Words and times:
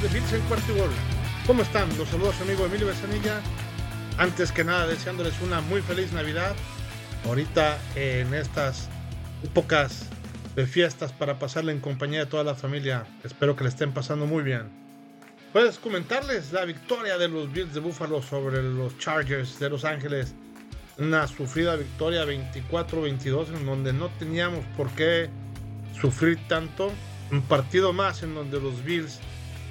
de 0.00 0.38
cuarto 0.48 0.74
gol. 0.74 0.88
¿Cómo 1.46 1.60
están? 1.60 1.86
Los 1.98 2.08
saludos 2.08 2.40
amigo 2.40 2.64
Emilio 2.64 2.86
Besanilla. 2.86 3.42
Antes 4.16 4.50
que 4.50 4.64
nada, 4.64 4.86
deseándoles 4.86 5.34
una 5.42 5.60
muy 5.60 5.82
feliz 5.82 6.10
Navidad. 6.12 6.56
Ahorita 7.26 7.78
en 7.96 8.32
estas 8.32 8.88
épocas 9.44 10.06
de 10.56 10.66
fiestas 10.66 11.12
para 11.12 11.38
pasarla 11.38 11.72
en 11.72 11.80
compañía 11.80 12.20
de 12.20 12.26
toda 12.26 12.44
la 12.44 12.54
familia. 12.54 13.04
Espero 13.24 13.54
que 13.56 13.64
le 13.64 13.68
estén 13.68 13.92
pasando 13.92 14.24
muy 14.24 14.42
bien. 14.42 14.70
Puedes 15.52 15.78
comentarles 15.78 16.50
la 16.50 16.64
victoria 16.64 17.18
de 17.18 17.28
los 17.28 17.52
Bills 17.52 17.74
de 17.74 17.80
Buffalo 17.80 18.22
sobre 18.22 18.62
los 18.62 18.96
Chargers 18.96 19.58
de 19.58 19.68
Los 19.68 19.84
Ángeles. 19.84 20.34
Una 20.96 21.26
sufrida 21.26 21.76
victoria 21.76 22.24
24-22 22.24 23.48
en 23.48 23.66
donde 23.66 23.92
no 23.92 24.08
teníamos 24.18 24.64
por 24.78 24.88
qué 24.92 25.28
sufrir 26.00 26.38
tanto. 26.48 26.90
Un 27.30 27.42
partido 27.42 27.92
más 27.92 28.22
en 28.22 28.34
donde 28.34 28.58
los 28.58 28.82
Bills 28.82 29.20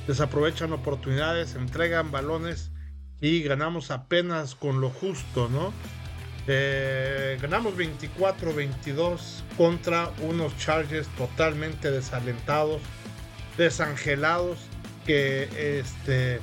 desaprovechan 0.10 0.74
oportunidades, 0.74 1.54
entregan 1.54 2.10
balones 2.10 2.72
y 3.22 3.44
ganamos 3.44 3.92
apenas 3.92 4.56
con 4.56 4.82
lo 4.82 4.90
justo, 4.90 5.50
¿no? 5.50 5.72
Eh, 6.48 7.38
ganamos 7.40 7.76
24-22 7.78 9.44
contra 9.56 10.12
unos 10.24 10.58
Chargers 10.58 11.08
totalmente 11.10 11.92
desalentados, 11.92 12.82
desangelados, 13.56 14.58
que 15.06 15.78
este, 15.80 16.40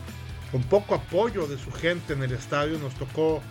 con 0.53 0.63
poco 0.63 0.95
apoyo 0.95 1.49
de 1.49 1.59
su 1.59 1.73
gente 1.73 2.13
en 2.13 2.23
el 2.23 2.31
estadio 2.31 2.79
nos 2.79 2.95
tocó 2.95 3.43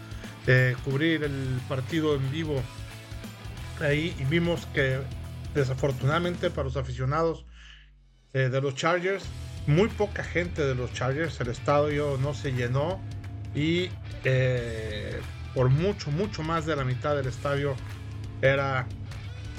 eh, 0.48 0.78
cubrir 0.86 1.26
el 1.26 1.59
partido 1.68 2.16
en 2.16 2.32
vivo 2.32 2.64
ahí 3.82 4.16
y 4.17 4.23
vimos 4.23 4.66
que 4.67 4.98
desafortunadamente 5.54 6.50
para 6.52 6.64
los 6.64 6.78
aficionados 6.78 7.45
eh, 8.32 8.48
de 8.48 8.61
los 8.61 8.76
Chargers, 8.76 9.26
muy 9.67 9.89
poca 9.89 10.23
gente 10.23 10.63
de 10.63 10.75
los 10.75 10.94
Chargers, 10.94 11.39
el 11.41 11.49
estadio 11.49 12.17
no 12.21 12.33
se 12.33 12.52
llenó 12.53 12.99
y 13.53 13.89
eh, 14.23 15.19
por 15.53 15.69
mucho, 15.69 16.11
mucho 16.11 16.44
más 16.44 16.66
de 16.66 16.75
la 16.75 16.83
mitad 16.83 17.16
del 17.16 17.27
estadio 17.27 17.75
era 18.41 18.88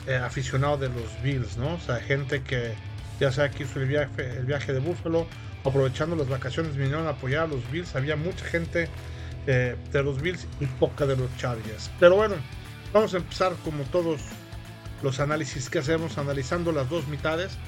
eh, 0.06 0.16
aficionado 0.16 0.76
de 0.76 0.88
los 0.88 1.22
Bills, 1.22 1.56
¿no? 1.56 1.74
O 1.74 1.80
sea, 1.80 1.96
gente 1.96 2.42
que 2.42 2.74
ya 3.18 3.32
sea 3.32 3.50
que 3.50 3.64
hizo 3.64 3.80
el 3.80 3.86
viaje, 3.86 4.36
el 4.36 4.44
viaje 4.44 4.72
de 4.72 4.80
Buffalo, 4.80 5.26
aprovechando 5.64 6.14
las 6.14 6.28
vacaciones 6.28 6.76
vinieron 6.76 7.06
a 7.06 7.10
apoyar 7.10 7.44
a 7.44 7.46
los 7.46 7.68
Bills, 7.70 7.96
había 7.96 8.16
mucha 8.16 8.44
gente 8.44 8.88
de 9.46 10.02
los 10.02 10.20
Bills 10.20 10.44
y 10.58 10.66
poca 10.66 11.06
de 11.06 11.16
los 11.16 11.34
Chargers. 11.36 11.88
Pero 12.00 12.16
bueno, 12.16 12.34
vamos 12.92 13.14
a 13.14 13.18
empezar 13.18 13.52
como 13.64 13.84
todos 13.84 14.20
los 15.02 15.20
análisis 15.20 15.68
que 15.70 15.78
hacemos, 15.78 16.18
analizando 16.18 16.72
las 16.72 16.88
dos 16.88 17.06
mitades. 17.08 17.58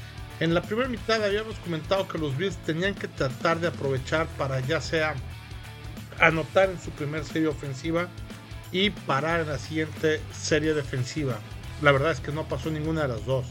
En 0.40 0.54
la 0.54 0.62
primera 0.62 0.88
mitad 0.88 1.22
habíamos 1.24 1.56
comentado 1.56 2.06
que 2.06 2.18
los 2.18 2.36
Bills 2.36 2.56
tenían 2.58 2.94
que 2.94 3.08
tratar 3.08 3.58
de 3.58 3.68
aprovechar 3.68 4.26
para 4.38 4.60
ya 4.60 4.80
sea 4.80 5.14
anotar 6.20 6.70
en 6.70 6.80
su 6.80 6.90
primera 6.90 7.24
serie 7.24 7.48
ofensiva 7.48 8.08
y 8.70 8.90
parar 8.90 9.40
en 9.40 9.48
la 9.48 9.58
siguiente 9.58 10.20
serie 10.32 10.74
defensiva. 10.74 11.38
La 11.82 11.92
verdad 11.92 12.12
es 12.12 12.20
que 12.20 12.32
no 12.32 12.46
pasó 12.46 12.70
ninguna 12.70 13.02
de 13.02 13.08
las 13.08 13.24
dos. 13.24 13.46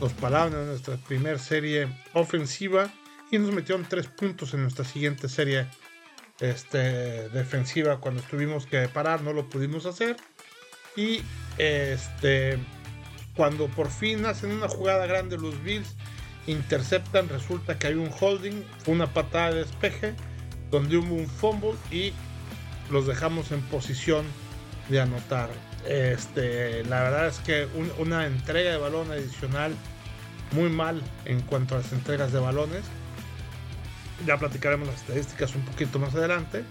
Nos 0.00 0.12
pararon 0.14 0.54
en 0.54 0.66
nuestra 0.66 0.96
primera 0.96 1.38
serie 1.38 1.88
ofensiva 2.12 2.92
y 3.30 3.38
nos 3.38 3.52
metieron 3.52 3.86
tres 3.88 4.08
puntos 4.08 4.52
en 4.54 4.62
nuestra 4.62 4.84
siguiente 4.84 5.28
serie 5.28 5.66
este, 6.40 7.28
defensiva. 7.30 8.00
Cuando 8.00 8.22
tuvimos 8.22 8.66
que 8.66 8.88
parar 8.88 9.22
no 9.22 9.32
lo 9.32 9.48
pudimos 9.48 9.86
hacer. 9.86 10.16
Y 10.96 11.22
este, 11.58 12.58
cuando 13.36 13.68
por 13.68 13.90
fin 13.90 14.24
hacen 14.26 14.50
una 14.52 14.68
jugada 14.68 15.06
grande 15.06 15.36
los 15.38 15.62
Bills, 15.62 15.94
interceptan, 16.46 17.28
resulta 17.28 17.78
que 17.78 17.88
hay 17.88 17.94
un 17.94 18.10
holding, 18.20 18.62
una 18.86 19.12
patada 19.12 19.50
de 19.50 19.64
despeje, 19.64 20.14
donde 20.70 20.96
hubo 20.96 21.14
un 21.14 21.26
fumble 21.26 21.74
y 21.90 22.12
los 22.90 23.06
dejamos 23.06 23.52
en 23.52 23.60
posición 23.62 24.24
de 24.88 25.00
anotar. 25.00 25.50
Este, 25.86 26.84
la 26.84 27.02
verdad 27.02 27.28
es 27.28 27.38
que 27.40 27.68
una 27.98 28.26
entrega 28.26 28.72
de 28.72 28.76
balón 28.76 29.10
adicional 29.10 29.72
muy 30.52 30.68
mal 30.68 31.00
en 31.24 31.40
cuanto 31.40 31.74
a 31.74 31.78
las 31.78 31.92
entregas 31.92 32.32
de 32.32 32.40
balones. 32.40 32.82
Ya 34.26 34.38
platicaremos 34.38 34.88
las 34.88 35.00
estadísticas 35.00 35.54
un 35.54 35.62
poquito 35.62 35.98
más 35.98 36.14
adelante. 36.14 36.64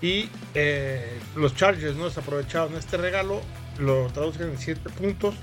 Y 0.00 0.28
eh, 0.54 1.18
los 1.34 1.54
Chargers 1.54 1.96
no 1.96 2.04
desaprovecharon 2.04 2.74
este 2.76 2.98
regalo, 2.98 3.40
lo 3.78 4.08
traducen 4.08 4.50
en 4.50 4.58
7 4.58 4.90
puntos 4.90 5.34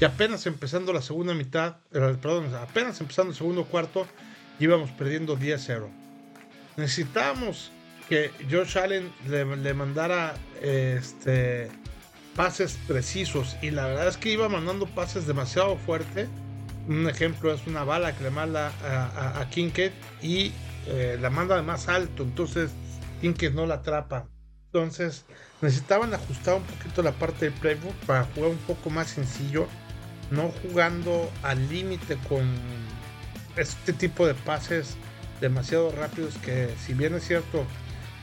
y 0.00 0.04
apenas 0.04 0.46
empezando 0.46 0.92
la 0.92 1.02
segunda 1.02 1.34
mitad, 1.34 1.76
eh, 1.92 2.16
perdón, 2.20 2.52
apenas 2.54 3.00
empezando 3.00 3.30
el 3.30 3.36
segundo 3.36 3.64
cuarto, 3.64 4.06
íbamos 4.58 4.90
perdiendo 4.90 5.38
10-0. 5.38 5.88
Necesitábamos 6.76 7.70
que 8.08 8.30
Josh 8.50 8.76
Allen 8.76 9.12
le, 9.28 9.74
mandara 9.74 10.34
este, 10.60 11.70
pases 12.34 12.78
precisos 12.88 13.56
y 13.62 13.70
la 13.70 13.86
verdad 13.86 14.08
es 14.08 14.16
que 14.16 14.30
iba 14.30 14.48
mandando 14.48 14.86
pases 14.86 15.26
demasiado 15.26 15.76
fuerte. 15.76 16.28
Un 16.88 17.08
ejemplo 17.08 17.52
es 17.54 17.66
una 17.66 17.84
bala 17.84 18.14
que 18.16 18.24
le 18.24 18.30
manda 18.30 18.72
a, 18.84 19.40
a, 19.40 19.48
Kincaid 19.48 19.92
y 20.20 20.52
eh, 20.86 21.16
la 21.20 21.30
manda 21.30 21.56
de 21.56 21.62
más 21.62 21.88
alto, 21.88 22.24
entonces 22.24 22.72
Kincaid 23.20 23.52
no 23.52 23.64
la 23.64 23.76
atrapa. 23.76 24.26
Entonces 24.66 25.24
necesitaban 25.62 26.12
ajustar 26.12 26.56
un 26.56 26.64
poquito 26.64 27.00
la 27.00 27.12
parte 27.12 27.48
del 27.48 27.54
playbook 27.54 27.94
para 28.06 28.24
jugar 28.24 28.50
un 28.50 28.58
poco 28.58 28.90
más 28.90 29.08
sencillo 29.08 29.68
no 30.30 30.50
jugando 30.62 31.30
al 31.42 31.68
límite 31.68 32.16
con 32.28 32.42
este 33.56 33.92
tipo 33.92 34.26
de 34.26 34.34
pases 34.34 34.96
demasiado 35.40 35.90
rápidos 35.92 36.36
que 36.38 36.70
si 36.84 36.94
bien 36.94 37.14
es 37.14 37.26
cierto 37.26 37.66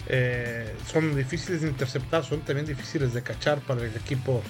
eh, 0.07 0.73
son 0.91 1.15
difíciles 1.15 1.61
de 1.61 1.69
interceptar, 1.69 2.23
son 2.23 2.41
también 2.41 2.65
difíciles 2.65 3.13
de 3.13 3.21
cachar 3.21 3.59
para 3.59 3.83
el 3.83 3.95
equipo 3.95 4.41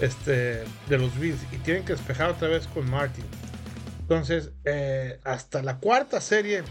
este, 0.00 0.64
de 0.88 0.98
los 0.98 1.18
Bills 1.18 1.40
y 1.52 1.56
tienen 1.58 1.84
que 1.84 1.92
despejar 1.92 2.30
otra 2.30 2.48
vez 2.48 2.66
con 2.66 2.88
Martin. 2.88 3.24
Entonces, 4.00 4.50
eh, 4.64 5.20
hasta 5.24 5.62
la 5.62 5.76
cuarta 5.76 6.20
serie 6.20 6.62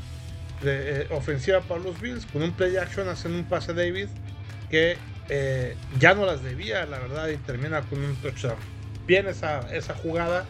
eh, 0.64 1.08
ofensiva 1.12 1.62
para 1.62 1.80
los 1.80 2.02
Bills, 2.02 2.26
con 2.26 2.42
un 2.42 2.52
play 2.54 2.78
action 2.78 3.08
hacen 3.08 3.34
un 3.34 3.44
pase 3.44 3.74
David 3.74 4.08
que 4.70 4.98
ya 6.00 6.14
no 6.16 6.26
las 6.26 6.42
debía, 6.42 6.86
la 6.86 7.00
verdad, 7.00 7.28
y 7.28 7.36
termina 7.36 7.82
con 7.82 8.02
un 8.02 8.16
touchdown 8.16 8.77
bien 9.07 9.28
esa, 9.28 9.62
esa 9.73 9.95
jugada 9.95 10.45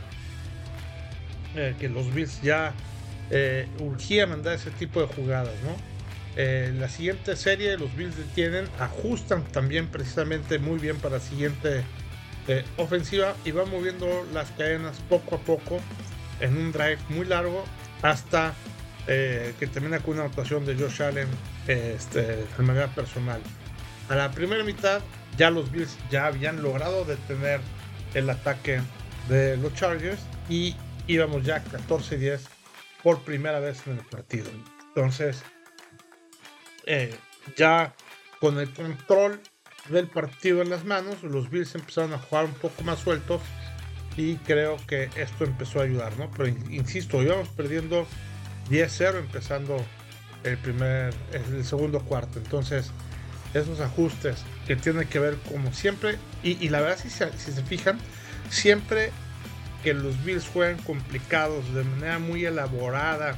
eh, 1.56 1.76
que 1.80 1.88
los 1.88 2.14
Bills 2.14 2.42
ya 2.42 2.74
eh, 3.30 3.68
urgía 3.80 4.28
mandar 4.28 4.54
ese 4.54 4.72
tipo 4.72 5.00
de 5.00 5.08
jugadas, 5.08 5.54
¿no? 5.64 5.76
Eh, 6.36 6.74
la 6.78 6.90
siguiente 6.90 7.36
serie 7.36 7.78
los 7.78 7.96
Bills 7.96 8.16
detienen, 8.18 8.68
ajustan 8.80 9.44
también 9.46 9.88
precisamente 9.88 10.60
muy 10.60 10.78
bien 10.78 10.98
para 10.98 11.16
la 11.16 11.22
siguiente 11.22 11.84
ofensiva 12.78 13.36
y 13.44 13.52
van 13.52 13.70
moviendo 13.70 14.26
las 14.34 14.52
cadenas 14.52 15.02
poco 15.10 15.36
a 15.36 15.40
poco 15.40 15.82
en 16.40 16.56
un 16.56 16.72
drive 16.72 17.00
muy 17.10 17.26
largo 17.26 17.66
hasta 18.02 18.54
que 19.06 19.70
termina 19.74 20.00
con 20.00 20.14
una 20.14 20.26
anotación 20.26 20.66
de 20.66 20.76
Josh 20.76 21.02
Allen 21.02 21.28
este, 21.68 22.22
de 22.22 22.64
manera 22.64 22.88
personal. 22.88 23.42
A 24.08 24.16
la 24.16 24.32
primera 24.32 24.64
mitad 24.64 25.02
ya 25.38 25.50
los 25.50 25.70
Bills 25.74 25.98
ya 26.10 26.28
habían 26.28 26.62
logrado 26.62 27.04
detener 27.04 27.60
el 28.14 28.30
ataque 28.30 28.82
de 29.30 29.58
los 29.58 29.74
Chargers 29.74 30.22
y 30.50 30.76
íbamos 31.08 31.44
ya 31.44 31.64
14-10 31.64 32.42
por 33.04 33.22
primera 33.22 33.60
vez 33.60 33.86
en 33.88 33.94
el 33.94 34.06
partido. 34.06 34.50
Entonces, 34.90 35.44
eh, 36.86 37.14
ya 37.56 37.94
con 38.40 38.60
el 38.60 38.74
control 38.74 39.42
del 39.90 40.08
partido 40.08 40.62
en 40.62 40.70
las 40.70 40.86
manos, 40.86 41.24
los 41.24 41.50
Bills 41.50 41.76
empezaron 41.76 42.14
a 42.14 42.18
jugar 42.18 42.46
un 42.46 42.54
poco 42.54 42.84
más 42.84 43.00
sueltos 43.00 43.42
y 44.16 44.36
creo 44.38 44.78
que 44.88 45.10
esto 45.16 45.44
empezó 45.44 45.80
a 45.80 45.84
ayudar, 45.84 46.18
¿no? 46.18 46.30
Pero 46.32 46.48
insisto, 46.48 47.22
íbamos 47.22 47.50
perdiendo 47.50 48.08
10-0 48.70 49.20
empezando 49.20 49.86
el 50.44 50.58
primer, 50.58 51.14
el 51.32 51.64
segundo 51.64 52.00
cuarto. 52.02 52.40
Entonces, 52.40 52.92
esos 53.60 53.80
ajustes 53.80 54.44
que 54.66 54.76
tienen 54.76 55.08
que 55.08 55.20
ver 55.20 55.38
como 55.50 55.74
siempre, 55.74 56.18
y, 56.44 56.70
la 56.70 56.82
verdad 56.82 56.98
si 57.02 57.10
se, 57.10 57.32
si 57.38 57.52
se 57.52 57.64
fijan, 57.64 58.00
siempre 58.50 59.12
que 59.84 59.94
los 59.94 60.24
Bills 60.24 60.48
juegan 60.48 60.78
complicados, 60.84 61.74
de 61.74 61.84
manera 61.84 62.20
muy 62.20 62.46
elaborada, 62.46 63.36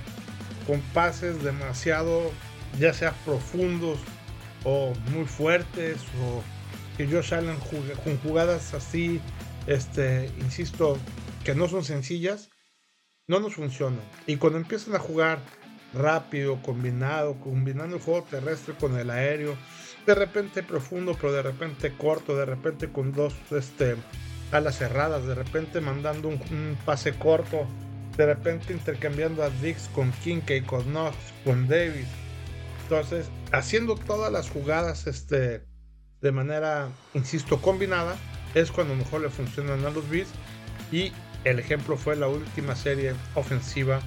con 0.65 0.81
pases 0.93 1.43
demasiado, 1.43 2.31
ya 2.79 2.93
sea 2.93 3.13
profundos 3.25 3.99
o 4.63 4.93
muy 5.11 5.25
fuertes, 5.25 5.97
o 6.21 6.43
que 6.97 7.07
Josh 7.07 7.33
Allen 7.33 7.57
con 8.03 8.17
jugadas 8.19 8.73
así, 8.73 9.21
este, 9.67 10.31
insisto, 10.39 10.97
que 11.43 11.55
no 11.55 11.67
son 11.67 11.83
sencillas, 11.83 12.49
no 13.27 13.39
nos 13.39 13.55
funcionan. 13.55 14.01
Y 14.27 14.35
cuando 14.35 14.59
empiezan 14.59 14.95
a 14.95 14.99
jugar 14.99 15.39
rápido, 15.93 16.61
combinado, 16.61 17.39
combinando 17.39 17.95
el 17.95 18.01
juego 18.01 18.23
terrestre 18.29 18.73
con 18.75 18.97
el 18.97 19.09
aéreo, 19.09 19.55
de 20.05 20.15
repente 20.15 20.63
profundo, 20.63 21.15
pero 21.19 21.33
de 21.33 21.41
repente 21.41 21.93
corto, 21.93 22.35
de 22.35 22.45
repente 22.45 22.89
con 22.89 23.13
dos 23.13 23.35
este, 23.51 23.95
alas 24.51 24.77
cerradas, 24.77 25.25
de 25.25 25.35
repente 25.35 25.81
mandando 25.81 26.27
un, 26.29 26.77
pase 26.85 27.13
corto 27.13 27.67
de 28.19 28.25
repente 28.25 28.73
intercambiando 28.73 29.43
a 29.43 29.49
Dix 29.49 29.89
con 29.95 30.11
Kincaid, 30.11 30.65
con 30.65 30.83
Knox, 30.83 31.15
con 31.45 31.69
Davis. 31.69 32.07
Entonces, 32.83 33.29
haciendo 33.53 33.95
todas 33.95 34.29
las 34.29 34.49
jugadas 34.49 35.07
este, 35.07 35.63
de 36.19 36.31
manera, 36.33 36.89
insisto, 37.13 37.61
combinada, 37.61 38.17
es 38.55 38.71
cuando 38.71 38.93
mejor 38.93 39.21
le 39.21 39.29
funcionan 39.29 39.85
a 39.85 39.89
los 39.89 40.09
Bills. 40.09 40.27
Y 40.91 41.13
el 41.45 41.59
ejemplo 41.59 41.95
fue 41.95 42.17
la 42.17 42.27
última 42.27 42.75
serie 42.75 43.13
ofensiva 43.35 44.01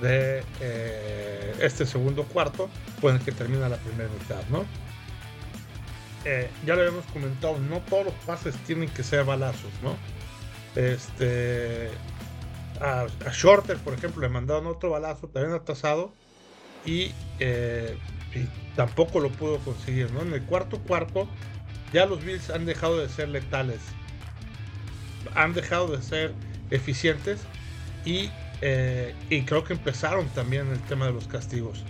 de 0.00 0.42
eh, 0.62 1.54
este 1.60 1.84
segundo 1.84 2.24
cuarto, 2.24 2.70
con 3.02 3.16
el 3.16 3.20
que 3.20 3.32
termina 3.32 3.68
la 3.68 3.76
primera 3.76 4.08
mitad, 4.08 4.42
¿no? 4.48 4.64
Eh, 6.24 6.50
ya 6.66 6.74
lo 6.74 6.82
habíamos 6.82 7.06
comentado, 7.06 7.58
no 7.58 7.80
todos 7.80 8.06
los 8.06 8.14
pases 8.26 8.54
tienen 8.66 8.90
que 8.90 9.02
ser 9.02 9.24
balazos, 9.24 9.70
¿no? 9.82 9.96
Este, 10.76 11.88
a, 12.80 13.06
Shorter, 13.32 13.78
por 13.78 13.94
ejemplo, 13.94 14.20
le 14.22 14.28
mandaron 14.28 14.66
otro 14.66 14.90
balazo, 14.90 15.28
también 15.28 15.54
atrasado, 15.54 16.12
y, 16.84 17.12
eh, 17.38 17.96
y, 18.34 18.46
tampoco 18.76 19.20
lo 19.20 19.30
pudo 19.30 19.58
conseguir, 19.58 20.10
¿no? 20.12 20.20
En 20.20 20.32
el 20.34 20.42
cuarto 20.42 20.78
cuarto, 20.80 21.26
ya 21.92 22.04
los 22.04 22.22
Bills 22.22 22.50
han 22.50 22.66
dejado 22.66 22.98
de 22.98 23.08
ser 23.08 23.30
letales, 23.30 23.80
han 25.34 25.54
dejado 25.54 25.88
de 25.88 26.02
ser 26.02 26.34
eficientes 26.70 27.40
y, 28.04 28.30
eh, 28.60 29.14
y 29.28 29.42
creo 29.42 29.64
que 29.64 29.72
empezaron 29.72 30.28
también 30.28 30.68
el 30.68 30.80
tema 30.80 31.06
de 31.06 31.12
los 31.12 31.26
castigos. 31.26 31.82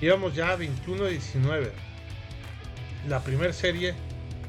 Íbamos 0.00 0.34
ya 0.34 0.56
21-19. 0.56 1.70
La 3.08 3.20
primera 3.20 3.52
serie 3.52 3.94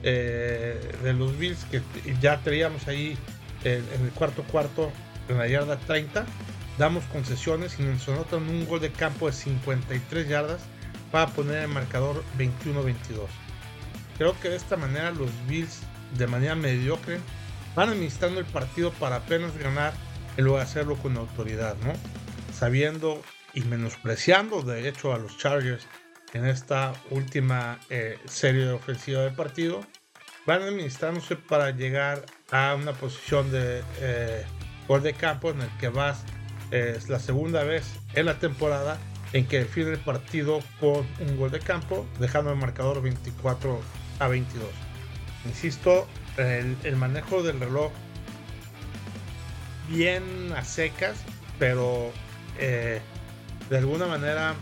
eh, 0.04 0.95
de 1.04 1.13
los 1.13 1.38
Bills 1.38 1.65
que 1.65 1.81
ya 2.21 2.39
teníamos 2.39 2.88
ahí 2.88 3.18
en, 3.63 3.83
el 4.04 4.12
cuarto 4.13 4.44
cuarto 4.44 4.92
en 5.27 5.38
la 5.38 5.48
yarda 5.48 5.77
30, 5.77 6.25
damos 6.77 7.04
concesiones 7.06 7.80
y 7.80 7.83
nos 7.83 8.07
anotan 8.07 8.48
un 8.48 8.65
gol 8.65 8.80
de 8.80 8.92
campo 8.92 9.27
de 9.27 9.33
53 9.33 10.27
yardas 10.27 10.62
para 11.12 11.27
poner 11.27 11.63
el 11.63 11.68
marcador 11.69 12.24
21-22. 12.38 12.95
Creo 14.18 14.39
que 14.39 14.50
de 14.50 14.56
esta 14.56 14.77
manera 14.77 15.12
los 15.12 15.30
Bills 15.48 15.81
de 16.18 16.27
manera 16.27 16.56
mediocre 16.56 17.19
van 17.75 17.89
administrando 17.89 18.39
el 18.39 18.45
partido 18.45 18.92
para 18.92 19.18
apenas 19.18 19.57
ganar 19.57 19.94
en 20.38 20.45
lugar 20.45 20.63
de 20.63 20.69
hacerlo 20.69 20.95
con 20.98 21.18
autoridad, 21.18 21.75
¿no? 21.83 21.94
Sabiendo 22.54 23.21
y 23.54 23.62
menospreciando 23.62 24.62
de 24.62 24.88
hecho 24.88 25.13
a 25.13 25.18
los 25.18 25.38
Chargers 25.38 25.88
en 26.37 26.45
esta 26.45 26.93
última 27.09 27.79
eh, 27.89 28.19
serie 28.25 28.69
ofensiva 28.69 29.21
del 29.21 29.33
partido, 29.33 29.85
van 30.45 30.61
administrándose 30.61 31.35
para 31.35 31.71
llegar 31.71 32.25
a 32.51 32.75
una 32.75 32.93
posición 32.93 33.51
de 33.51 33.83
eh, 33.99 34.45
gol 34.87 35.03
de 35.03 35.13
campo 35.13 35.49
en 35.49 35.61
el 35.61 35.69
que 35.79 35.89
vas, 35.89 36.23
es 36.71 37.09
la 37.09 37.19
segunda 37.19 37.63
vez 37.63 37.85
en 38.13 38.25
la 38.25 38.39
temporada 38.39 38.97
en 39.33 39.45
que 39.45 39.59
define 39.59 39.91
el 39.91 39.99
partido 39.99 40.59
con 40.79 41.05
un 41.19 41.37
gol 41.37 41.51
de 41.51 41.59
campo, 41.59 42.05
dejando 42.19 42.51
el 42.51 42.57
marcador 42.57 43.01
24 43.01 43.81
a 44.19 44.27
22. 44.27 44.65
Insisto, 45.45 46.07
el, 46.37 46.95
manejo 46.95 47.43
del 47.43 47.59
reloj 47.59 47.91
bien 49.89 50.23
a 50.55 50.63
secas, 50.63 51.17
pero 51.57 52.11
eh, 52.59 53.01
de 53.69 53.77
alguna 53.77 54.07
manera 54.07 54.55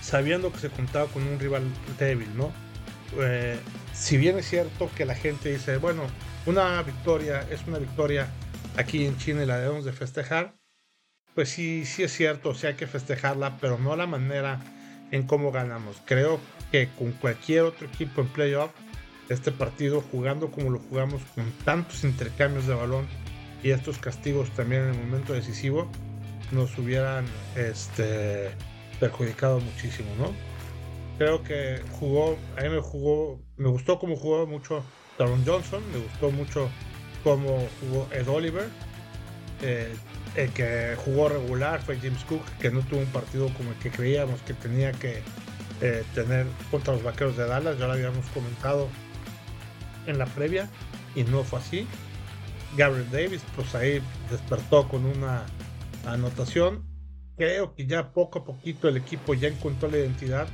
sabiendo 0.00 0.52
que 0.52 0.58
se 0.58 0.70
contaba 0.70 1.06
con 1.06 1.22
un 1.26 1.38
rival 1.38 1.62
débil, 1.98 2.28
¿no? 2.36 2.52
Eh, 3.20 3.58
si 3.92 4.16
bien 4.16 4.38
es 4.38 4.48
cierto 4.48 4.90
que 4.96 5.04
la 5.04 5.14
gente 5.14 5.52
dice, 5.52 5.76
bueno, 5.76 6.02
una 6.46 6.82
victoria 6.82 7.46
es 7.50 7.66
una 7.66 7.78
victoria 7.78 8.28
aquí 8.76 9.04
en 9.04 9.16
China 9.18 9.42
y 9.42 9.46
la 9.46 9.58
debemos 9.58 9.84
de 9.84 9.92
festejar, 9.92 10.54
pues 11.34 11.48
sí, 11.50 11.84
sí 11.84 12.02
es 12.02 12.12
cierto, 12.12 12.54
sí 12.54 12.66
hay 12.66 12.74
que 12.74 12.86
festejarla, 12.86 13.58
pero 13.60 13.78
no 13.78 13.94
la 13.96 14.06
manera 14.06 14.60
en 15.10 15.26
cómo 15.26 15.52
ganamos. 15.52 16.00
Creo 16.04 16.40
que 16.70 16.88
con 16.98 17.12
cualquier 17.12 17.62
otro 17.62 17.86
equipo 17.86 18.20
en 18.20 18.28
playoff, 18.28 18.70
este 19.28 19.52
partido 19.52 20.00
jugando 20.00 20.50
como 20.50 20.70
lo 20.70 20.78
jugamos, 20.78 21.22
con 21.34 21.50
tantos 21.64 22.04
intercambios 22.04 22.66
de 22.66 22.74
balón 22.74 23.06
y 23.62 23.70
estos 23.70 23.98
castigos 23.98 24.50
también 24.50 24.82
en 24.82 24.88
el 24.90 25.00
momento 25.00 25.32
decisivo, 25.32 25.90
nos 26.52 26.76
hubieran 26.78 27.26
este, 27.56 28.50
perjudicado 29.00 29.58
muchísimo, 29.60 30.10
¿no? 30.18 30.32
Creo 31.18 31.42
que 31.42 31.82
jugó, 31.98 32.36
a 32.56 32.62
mí 32.62 32.68
me 32.68 32.80
jugó, 32.80 33.40
me 33.56 33.68
gustó 33.68 33.98
como 33.98 34.16
jugó 34.16 34.46
mucho 34.46 34.84
Taron 35.18 35.44
Johnson, 35.44 35.82
me 35.92 35.98
gustó 35.98 36.30
mucho 36.30 36.70
cómo 37.24 37.66
jugó 37.80 38.08
Ed 38.12 38.28
Oliver. 38.28 38.68
Eh, 39.62 39.94
el 40.36 40.50
que 40.52 40.96
jugó 41.04 41.28
regular 41.28 41.82
fue 41.82 41.98
James 41.98 42.24
Cook, 42.24 42.42
que 42.60 42.70
no 42.70 42.80
tuvo 42.82 43.00
un 43.00 43.06
partido 43.06 43.48
como 43.54 43.70
el 43.70 43.76
que 43.78 43.90
creíamos 43.90 44.40
que 44.42 44.54
tenía 44.54 44.92
que 44.92 45.22
eh, 45.80 46.04
tener 46.14 46.46
contra 46.70 46.94
los 46.94 47.02
vaqueros 47.02 47.36
de 47.36 47.46
Dallas. 47.46 47.78
Ya 47.78 47.86
lo 47.86 47.92
habíamos 47.92 48.26
comentado 48.28 48.88
en 50.06 50.18
la 50.18 50.26
previa 50.26 50.68
y 51.14 51.24
no 51.24 51.42
fue 51.42 51.58
así. 51.58 51.86
Gabriel 52.76 53.10
Davis, 53.10 53.42
pues 53.56 53.74
ahí 53.74 54.00
despertó 54.30 54.88
con 54.88 55.04
una 55.04 55.44
anotación. 56.06 56.89
Creo 57.40 57.74
que 57.74 57.86
ya 57.86 58.12
poco 58.12 58.40
a 58.40 58.44
poquito 58.44 58.86
el 58.86 58.98
equipo 58.98 59.32
ya 59.32 59.48
encontró 59.48 59.90
la 59.90 59.96
identidad 59.96 60.46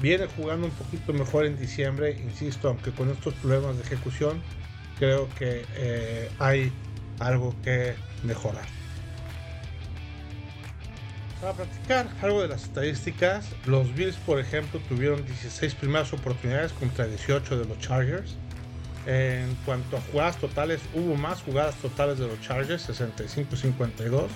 Viene 0.00 0.26
jugando 0.26 0.66
un 0.66 0.72
poquito 0.72 1.12
mejor 1.12 1.44
en 1.44 1.58
diciembre, 1.58 2.18
insisto, 2.24 2.68
aunque 2.68 2.90
con 2.90 3.10
estos 3.10 3.34
problemas 3.34 3.76
de 3.76 3.82
ejecución, 3.82 4.42
creo 4.98 5.28
que 5.38 5.64
eh, 5.76 6.30
hay 6.38 6.72
algo 7.18 7.54
que 7.62 7.94
mejorar. 8.22 8.64
Para 11.42 11.52
practicar 11.52 12.08
algo 12.22 12.40
de 12.40 12.48
las 12.48 12.62
estadísticas, 12.62 13.46
los 13.66 13.94
Bills, 13.94 14.16
por 14.16 14.40
ejemplo, 14.40 14.80
tuvieron 14.88 15.24
16 15.24 15.74
primeras 15.74 16.12
oportunidades 16.14 16.72
contra 16.72 17.06
18 17.06 17.58
de 17.58 17.64
los 17.66 17.78
Chargers. 17.78 18.36
En 19.06 19.54
cuanto 19.66 19.98
a 19.98 20.00
jugadas 20.00 20.38
totales, 20.38 20.80
hubo 20.94 21.14
más 21.14 21.42
jugadas 21.42 21.74
totales 21.76 22.18
de 22.18 22.26
los 22.26 22.40
Chargers, 22.40 22.88
65-52. 22.88 24.28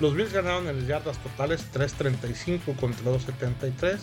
Los 0.00 0.14
Bills 0.14 0.32
ganaron 0.32 0.68
en 0.68 0.78
las 0.78 0.86
yardas 0.86 1.18
totales 1.18 1.66
3.35 1.72 2.76
contra 2.76 3.10
2.73 3.10 3.98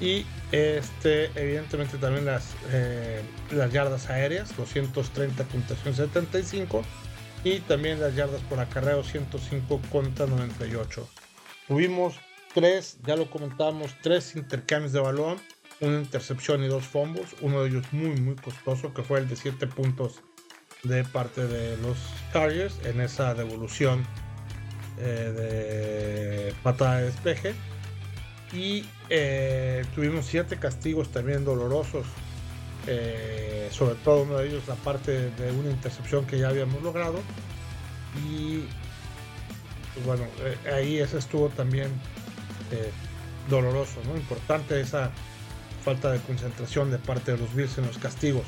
y 0.00 0.24
este, 0.50 1.26
evidentemente 1.34 1.98
también 1.98 2.24
las, 2.24 2.54
eh, 2.70 3.22
las 3.50 3.70
yardas 3.70 4.08
aéreas, 4.08 4.56
230 4.56 5.44
contra 5.44 5.76
175 5.76 6.82
y 7.44 7.60
también 7.60 8.00
las 8.00 8.14
yardas 8.14 8.40
por 8.42 8.60
acarreo 8.60 9.04
105 9.04 9.80
contra 9.90 10.26
98. 10.26 11.08
Tuvimos 11.68 12.18
tres, 12.54 12.98
ya 13.04 13.16
lo 13.16 13.30
comentamos, 13.30 13.94
tres 14.02 14.34
intercambios 14.36 14.92
de 14.92 15.00
balón, 15.00 15.38
una 15.80 15.98
intercepción 15.98 16.64
y 16.64 16.68
dos 16.68 16.84
fumbles, 16.84 17.36
uno 17.42 17.62
de 17.62 17.68
ellos 17.68 17.86
muy 17.92 18.18
muy 18.20 18.36
costoso 18.36 18.92
que 18.92 19.02
fue 19.02 19.20
el 19.20 19.28
de 19.28 19.36
7 19.36 19.66
puntos 19.66 20.22
de 20.82 21.04
parte 21.04 21.46
de 21.46 21.76
los 21.78 21.98
Chargers 22.32 22.78
en 22.84 23.00
esa 23.00 23.34
devolución 23.34 24.06
eh, 24.98 26.52
de 26.52 26.54
patada 26.62 26.98
de 26.98 27.04
despeje 27.06 27.54
y 28.52 28.84
eh, 29.08 29.84
tuvimos 29.94 30.26
siete 30.26 30.56
castigos 30.56 31.10
también 31.10 31.44
dolorosos, 31.44 32.06
eh, 32.86 33.68
sobre 33.70 33.94
todo 33.96 34.22
uno 34.22 34.38
de 34.38 34.48
ellos 34.48 34.66
la 34.66 34.74
parte 34.74 35.30
de 35.30 35.52
una 35.52 35.70
intercepción 35.70 36.26
que 36.26 36.38
ya 36.38 36.48
habíamos 36.48 36.82
logrado 36.82 37.20
y 38.28 38.64
pues 39.94 40.06
bueno, 40.06 40.24
ahí 40.74 40.98
ese 40.98 41.18
estuvo 41.18 41.48
también 41.48 41.88
doloroso, 43.48 44.00
¿no? 44.06 44.16
Importante 44.16 44.80
esa 44.80 45.10
falta 45.84 46.12
de 46.12 46.20
concentración 46.20 46.90
de 46.90 46.98
parte 46.98 47.32
de 47.32 47.38
los 47.38 47.54
Bills 47.54 47.78
en 47.78 47.86
los 47.86 47.98
castigos. 47.98 48.44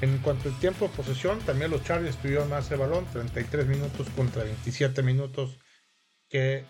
En 0.00 0.16
cuanto 0.18 0.48
al 0.48 0.58
tiempo 0.58 0.88
de 0.88 0.94
posesión, 0.94 1.38
también 1.40 1.70
los 1.70 1.84
Chargers 1.84 2.16
tuvieron 2.16 2.48
más 2.48 2.70
el 2.70 2.78
balón, 2.78 3.04
33 3.12 3.66
minutos 3.66 4.06
contra 4.16 4.44
27 4.44 5.02
minutos 5.02 5.58
que 6.30 6.64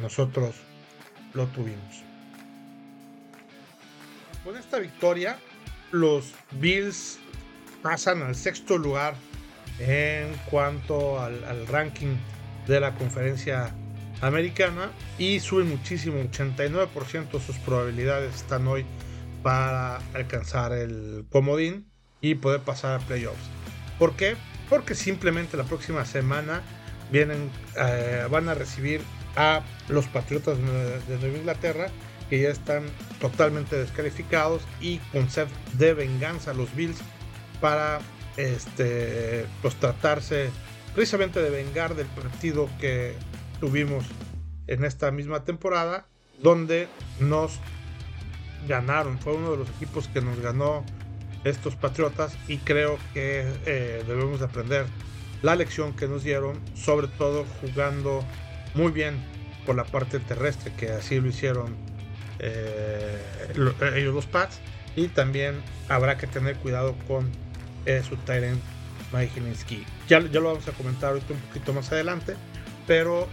nosotros 0.00 0.54
lo 1.32 1.46
tuvimos. 1.46 2.02
Con 4.44 4.56
esta 4.56 4.78
victoria, 4.78 5.38
los 5.90 6.32
Bills 6.52 7.18
pasan 7.82 8.22
al 8.22 8.34
sexto 8.34 8.78
lugar 8.78 9.14
en 9.78 10.34
cuanto 10.50 11.20
al, 11.20 11.66
ranking 11.66 12.16
de 12.66 12.80
la 12.80 12.94
conferencia 12.94 13.74
americana 14.20 14.90
y 15.18 15.40
suben 15.40 15.68
muchísimo, 15.68 16.18
89% 16.18 17.40
sus 17.40 17.56
probabilidades 17.58 18.34
están 18.36 18.66
hoy 18.66 18.86
para 19.42 19.96
alcanzar 20.14 20.72
el 20.72 21.26
comodín 21.30 21.86
y 22.20 22.36
poder 22.36 22.60
pasar 22.60 23.00
a 23.00 23.04
playoffs. 23.04 23.50
¿Por 23.98 24.16
qué? 24.16 24.36
Porque 24.70 24.94
simplemente 24.94 25.56
la 25.56 25.64
próxima 25.64 26.04
semana 26.06 26.62
vienen, 27.10 27.50
eh, 27.76 28.26
van 28.30 28.48
a 28.48 28.54
recibir 28.54 29.00
a 29.36 29.62
los 29.88 30.06
Patriotas 30.06 30.58
de 30.58 31.18
Nueva 31.18 31.38
Inglaterra, 31.38 31.88
que 32.30 32.40
ya 32.40 32.50
están 32.50 32.84
totalmente 33.20 33.76
descalificados 33.76 34.62
y 34.80 34.98
con 35.12 35.28
sed 35.30 35.48
de 35.74 35.94
venganza 35.94 36.54
los 36.54 36.74
Bills 36.74 36.98
para 37.60 38.00
este, 38.36 39.46
pues, 39.62 39.74
tratarse 39.76 40.50
precisamente 40.94 41.42
de 41.42 41.50
vengar 41.50 41.94
del 41.94 42.06
partido 42.06 42.68
que 42.80 43.14
tuvimos 43.60 44.04
en 44.66 44.84
esta 44.84 45.10
misma 45.10 45.44
temporada, 45.44 46.06
donde 46.40 46.88
nos 47.20 47.58
ganaron. 48.68 49.18
Fue 49.18 49.34
uno 49.34 49.52
de 49.52 49.58
los 49.58 49.68
equipos 49.70 50.08
que 50.08 50.20
nos 50.20 50.40
ganó 50.40 50.84
estos 51.44 51.76
Patriotas 51.76 52.36
y 52.48 52.58
creo 52.58 52.98
que 53.12 53.44
eh, 53.66 54.02
debemos 54.06 54.40
aprender 54.40 54.86
la 55.42 55.56
lección 55.56 55.94
que 55.94 56.08
nos 56.08 56.24
dieron, 56.24 56.60
sobre 56.74 57.08
todo 57.08 57.44
jugando 57.60 58.24
muy 58.74 58.92
bien 58.92 59.16
por 59.66 59.76
la 59.76 59.84
parte 59.84 60.18
terrestre, 60.20 60.72
que 60.76 60.90
así 60.90 61.20
lo 61.20 61.28
hicieron 61.28 61.76
eh, 62.38 63.18
ellos 63.94 64.14
los 64.14 64.26
Pats. 64.26 64.60
Y 64.96 65.08
también 65.08 65.60
habrá 65.88 66.16
que 66.16 66.26
tener 66.26 66.56
cuidado 66.56 66.94
con 67.08 67.30
eh, 67.86 68.02
su 68.08 68.16
Tyrant 68.18 68.60
Mike 69.12 69.40
Ya, 70.08 70.20
ya 70.20 70.40
lo 70.40 70.48
vamos 70.48 70.66
a 70.68 70.72
comentar 70.72 71.10
ahorita 71.10 71.34
un 71.34 71.40
poquito 71.40 71.72
más 71.72 71.90
adelante, 71.92 72.34
pero 72.86 73.28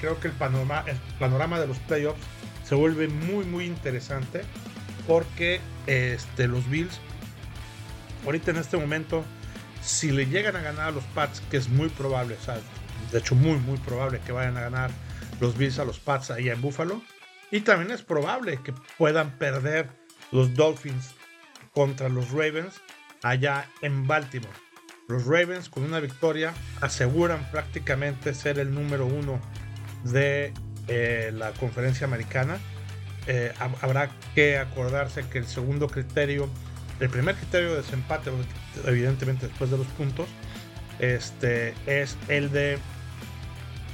creo 0.00 0.18
que 0.20 0.28
el 0.28 0.34
panorama, 0.34 0.84
el 0.86 0.96
panorama 1.18 1.60
de 1.60 1.66
los 1.66 1.78
playoffs 1.80 2.20
se 2.64 2.74
vuelve 2.74 3.08
muy 3.08 3.44
muy 3.44 3.64
interesante 3.64 4.42
porque 5.06 5.60
este, 5.86 6.48
los 6.48 6.68
Bills 6.68 7.00
ahorita 8.26 8.50
en 8.50 8.56
este 8.58 8.76
momento, 8.76 9.24
si 9.86 10.10
le 10.10 10.26
llegan 10.26 10.56
a 10.56 10.60
ganar 10.60 10.88
a 10.88 10.90
los 10.90 11.04
Pats, 11.04 11.40
que 11.50 11.56
es 11.56 11.68
muy 11.68 11.88
probable, 11.88 12.36
o 12.40 12.44
sea, 12.44 12.58
de 13.12 13.18
hecho 13.18 13.34
muy, 13.34 13.56
muy 13.58 13.78
probable 13.78 14.20
que 14.26 14.32
vayan 14.32 14.56
a 14.56 14.62
ganar 14.62 14.90
los 15.40 15.56
Bills 15.56 15.78
a 15.78 15.84
los 15.84 16.00
Pats 16.00 16.30
allá 16.30 16.52
en 16.52 16.60
Buffalo, 16.60 17.00
y 17.50 17.60
también 17.60 17.92
es 17.92 18.02
probable 18.02 18.58
que 18.62 18.74
puedan 18.98 19.38
perder 19.38 19.88
los 20.32 20.54
Dolphins 20.54 21.14
contra 21.72 22.08
los 22.08 22.30
Ravens 22.32 22.80
allá 23.22 23.68
en 23.80 24.06
Baltimore. 24.06 24.52
Los 25.08 25.24
Ravens 25.26 25.68
con 25.68 25.84
una 25.84 26.00
victoria 26.00 26.52
aseguran 26.80 27.48
prácticamente 27.52 28.34
ser 28.34 28.58
el 28.58 28.74
número 28.74 29.06
uno 29.06 29.40
de 30.02 30.52
eh, 30.88 31.30
la 31.32 31.52
conferencia 31.52 32.06
americana. 32.06 32.58
Eh, 33.28 33.52
habrá 33.80 34.10
que 34.34 34.58
acordarse 34.58 35.28
que 35.28 35.38
el 35.38 35.46
segundo 35.46 35.86
criterio 35.86 36.50
el 37.00 37.10
primer 37.10 37.34
criterio 37.34 37.70
de 37.70 37.76
desempate, 37.78 38.30
evidentemente 38.84 39.48
después 39.48 39.70
de 39.70 39.78
los 39.78 39.86
puntos, 39.88 40.28
este, 40.98 41.74
es 41.86 42.16
el 42.28 42.50
de 42.50 42.78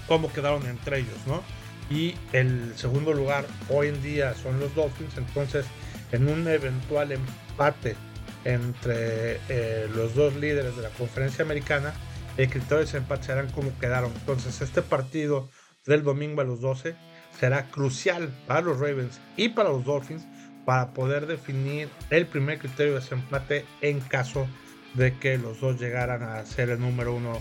cómo 0.06 0.32
quedaron 0.32 0.66
entre 0.66 1.00
ellos, 1.00 1.18
¿no? 1.26 1.42
Y 1.90 2.14
el 2.32 2.73
segundo 2.76 3.12
lugar 3.12 3.44
hoy 3.68 3.88
en 3.88 4.02
día 4.02 4.35
son 4.35 4.61
los 4.61 4.75
Dolphins, 4.75 5.16
entonces 5.18 5.66
en 6.12 6.28
un 6.28 6.47
eventual 6.47 7.12
empate 7.12 7.97
entre 8.44 9.40
eh, 9.49 9.88
los 9.94 10.14
dos 10.14 10.35
líderes 10.37 10.76
de 10.76 10.82
la 10.82 10.90
conferencia 10.90 11.44
americana, 11.44 11.92
el 12.37 12.49
criterio 12.49 12.78
de 12.78 12.85
desempate 12.85 13.25
serán 13.25 13.50
cómo 13.50 13.73
quedaron. 13.78 14.12
Entonces 14.12 14.61
este 14.61 14.82
partido 14.82 15.50
del 15.87 16.02
domingo 16.02 16.40
a 16.40 16.44
los 16.44 16.61
12 16.61 16.94
será 17.38 17.71
crucial 17.71 18.30
para 18.47 18.61
los 18.61 18.78
Ravens 18.78 19.21
y 19.37 19.50
para 19.50 19.71
los 19.71 19.85
Dolphins 19.85 20.26
para 20.64 20.92
poder 20.92 21.26
definir 21.26 21.88
el 22.11 22.26
primer 22.26 22.59
criterio 22.59 22.95
de 22.95 23.00
desempate 23.00 23.64
en 23.81 24.00
caso 24.00 24.47
de 24.95 25.14
que 25.19 25.38
los 25.38 25.61
dos 25.61 25.81
llegaran 25.81 26.23
a 26.23 26.45
ser 26.45 26.71
el 26.71 26.81
número 26.81 27.14
uno 27.14 27.40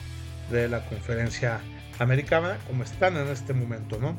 de 0.50 0.68
la 0.68 0.86
conferencia 0.86 1.62
americana, 2.00 2.58
como 2.68 2.84
están 2.84 3.18
en 3.18 3.28
este 3.28 3.54
momento, 3.54 4.00
¿no? 4.00 4.18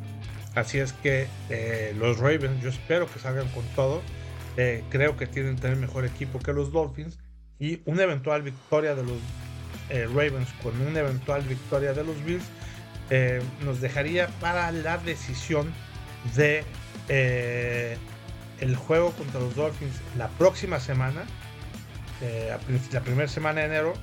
Así 0.54 0.78
es 0.78 0.92
que 0.92 1.26
eh, 1.48 1.94
los 1.98 2.18
Ravens, 2.18 2.62
yo 2.62 2.68
espero 2.68 3.06
que 3.06 3.18
salgan 3.18 3.48
con 3.48 3.64
todo. 3.74 4.02
Eh, 4.56 4.84
creo 4.90 5.16
que 5.16 5.26
tienen 5.26 5.56
tener 5.56 5.78
mejor 5.78 6.04
equipo 6.04 6.38
que 6.38 6.52
los 6.52 6.72
Dolphins 6.72 7.18
y 7.58 7.80
una 7.86 8.02
eventual 8.02 8.42
victoria 8.42 8.94
de 8.94 9.02
los 9.02 9.16
eh, 9.88 10.06
Ravens 10.06 10.48
con 10.62 10.78
una 10.82 11.00
eventual 11.00 11.42
victoria 11.42 11.94
de 11.94 12.04
los 12.04 12.22
Bills 12.24 12.44
nos 13.62 13.82
dejaría 13.82 14.28
para 14.40 14.72
la 14.72 14.96
decisión 14.96 15.70
de 16.34 16.64
el 18.62 18.76
juego 18.76 19.10
contra 19.12 19.40
los 19.40 19.56
Dolphins 19.56 20.00
la 20.16 20.28
próxima 20.28 20.78
semana, 20.78 21.24
eh, 22.20 22.56
la 22.92 23.00
primera 23.00 23.26
semana 23.26 23.60
de 23.60 23.66
enero, 23.66 23.94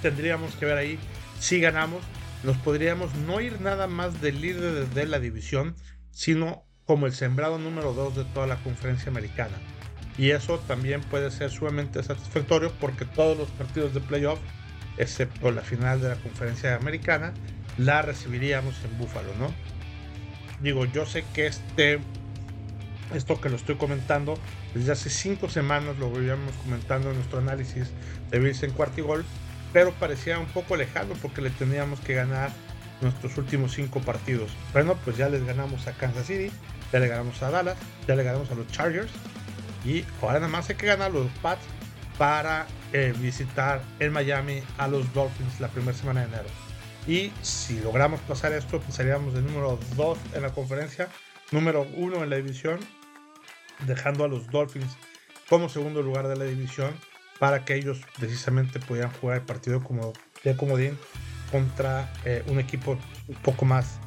tendríamos 0.00 0.54
que 0.54 0.64
ver 0.64 0.78
ahí 0.78 0.98
si 1.38 1.60
ganamos, 1.60 2.02
nos 2.44 2.56
podríamos 2.56 3.14
no 3.14 3.42
ir 3.42 3.60
nada 3.60 3.88
más 3.88 4.22
del 4.22 4.40
líder 4.40 4.88
de 4.88 5.06
la 5.06 5.20
división, 5.20 5.76
sino 6.12 6.64
como 6.86 7.04
el 7.04 7.12
sembrado 7.12 7.58
número 7.58 7.92
2 7.92 8.16
de 8.16 8.24
toda 8.24 8.46
la 8.46 8.56
conferencia 8.56 9.10
americana. 9.10 9.58
Y 10.16 10.30
eso 10.30 10.58
también 10.60 11.02
puede 11.02 11.30
ser 11.30 11.50
sumamente 11.50 12.02
satisfactorio 12.02 12.72
porque 12.80 13.04
todos 13.04 13.36
los 13.36 13.50
partidos 13.50 13.92
de 13.92 14.00
playoff, 14.00 14.38
excepto 14.96 15.50
la 15.50 15.60
final 15.60 16.00
de 16.00 16.08
la 16.08 16.16
conferencia 16.16 16.74
americana, 16.74 17.34
la 17.76 18.00
recibiríamos 18.00 18.82
en 18.82 18.96
Búfalo, 18.96 19.34
¿no? 19.38 19.52
Digo, 20.62 20.86
yo 20.86 21.04
sé 21.04 21.22
que 21.34 21.46
este 21.46 22.00
esto 23.14 23.40
que 23.40 23.48
lo 23.48 23.56
estoy 23.56 23.76
comentando 23.76 24.38
desde 24.74 24.92
hace 24.92 25.10
cinco 25.10 25.48
semanas, 25.48 25.98
lo 25.98 26.10
veíamos 26.10 26.54
comentando 26.64 27.10
en 27.10 27.16
nuestro 27.16 27.38
análisis 27.38 27.90
de 28.30 28.38
Bills 28.38 28.62
en 28.62 28.74
gol 28.74 29.24
pero 29.72 29.92
parecía 29.92 30.38
un 30.38 30.46
poco 30.46 30.76
lejano 30.76 31.14
porque 31.20 31.42
le 31.42 31.50
teníamos 31.50 32.00
que 32.00 32.14
ganar 32.14 32.50
nuestros 33.00 33.36
últimos 33.36 33.72
cinco 33.72 34.00
partidos. 34.00 34.50
Bueno, 34.72 34.96
pues 35.04 35.16
ya 35.16 35.28
les 35.28 35.44
ganamos 35.44 35.86
a 35.86 35.92
Kansas 35.92 36.26
City, 36.26 36.50
ya 36.92 36.98
le 36.98 37.08
ganamos 37.08 37.42
a 37.42 37.50
Dallas, 37.50 37.76
ya 38.06 38.16
le 38.16 38.22
ganamos 38.22 38.50
a 38.50 38.54
los 38.54 38.66
Chargers 38.68 39.10
y 39.84 40.04
ahora 40.22 40.34
nada 40.34 40.48
más 40.48 40.70
hay 40.70 40.76
que 40.76 40.86
ganar 40.86 41.12
los 41.12 41.28
Pats 41.42 41.62
para 42.16 42.66
eh, 42.92 43.12
visitar 43.18 43.82
en 44.00 44.12
Miami 44.12 44.62
a 44.78 44.88
los 44.88 45.12
Dolphins 45.12 45.60
la 45.60 45.68
primera 45.68 45.96
semana 45.96 46.20
de 46.20 46.28
enero. 46.28 46.48
Y 47.06 47.30
si 47.42 47.78
logramos 47.80 48.20
pasar 48.20 48.52
esto, 48.52 48.80
pues 48.80 48.94
seríamos 48.94 49.34
el 49.34 49.46
número 49.46 49.78
2 49.96 50.18
en 50.34 50.42
la 50.42 50.50
conferencia, 50.50 51.08
número 51.52 51.86
1 51.94 52.24
en 52.24 52.30
la 52.30 52.36
división 52.36 52.80
dejando 53.86 54.24
a 54.24 54.28
los 54.28 54.48
Dolphins 54.48 54.96
como 55.48 55.68
segundo 55.68 56.02
lugar 56.02 56.28
de 56.28 56.36
la 56.36 56.44
división 56.44 56.94
para 57.38 57.64
que 57.64 57.74
ellos 57.74 58.00
precisamente 58.18 58.80
pudieran 58.80 59.12
jugar 59.12 59.38
el 59.38 59.44
partido 59.44 59.82
como 59.82 60.12
de 60.42 60.56
comodín 60.56 60.98
contra 61.50 62.12
eh, 62.24 62.42
un 62.48 62.58
equipo 62.58 62.98
un 63.28 63.34
poco 63.36 63.64
más 63.64 63.98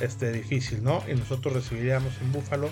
este, 0.00 0.32
difícil, 0.32 0.82
¿no? 0.82 1.02
Y 1.08 1.14
nosotros 1.14 1.54
recibiríamos 1.54 2.12
en 2.20 2.32
Buffalo 2.32 2.70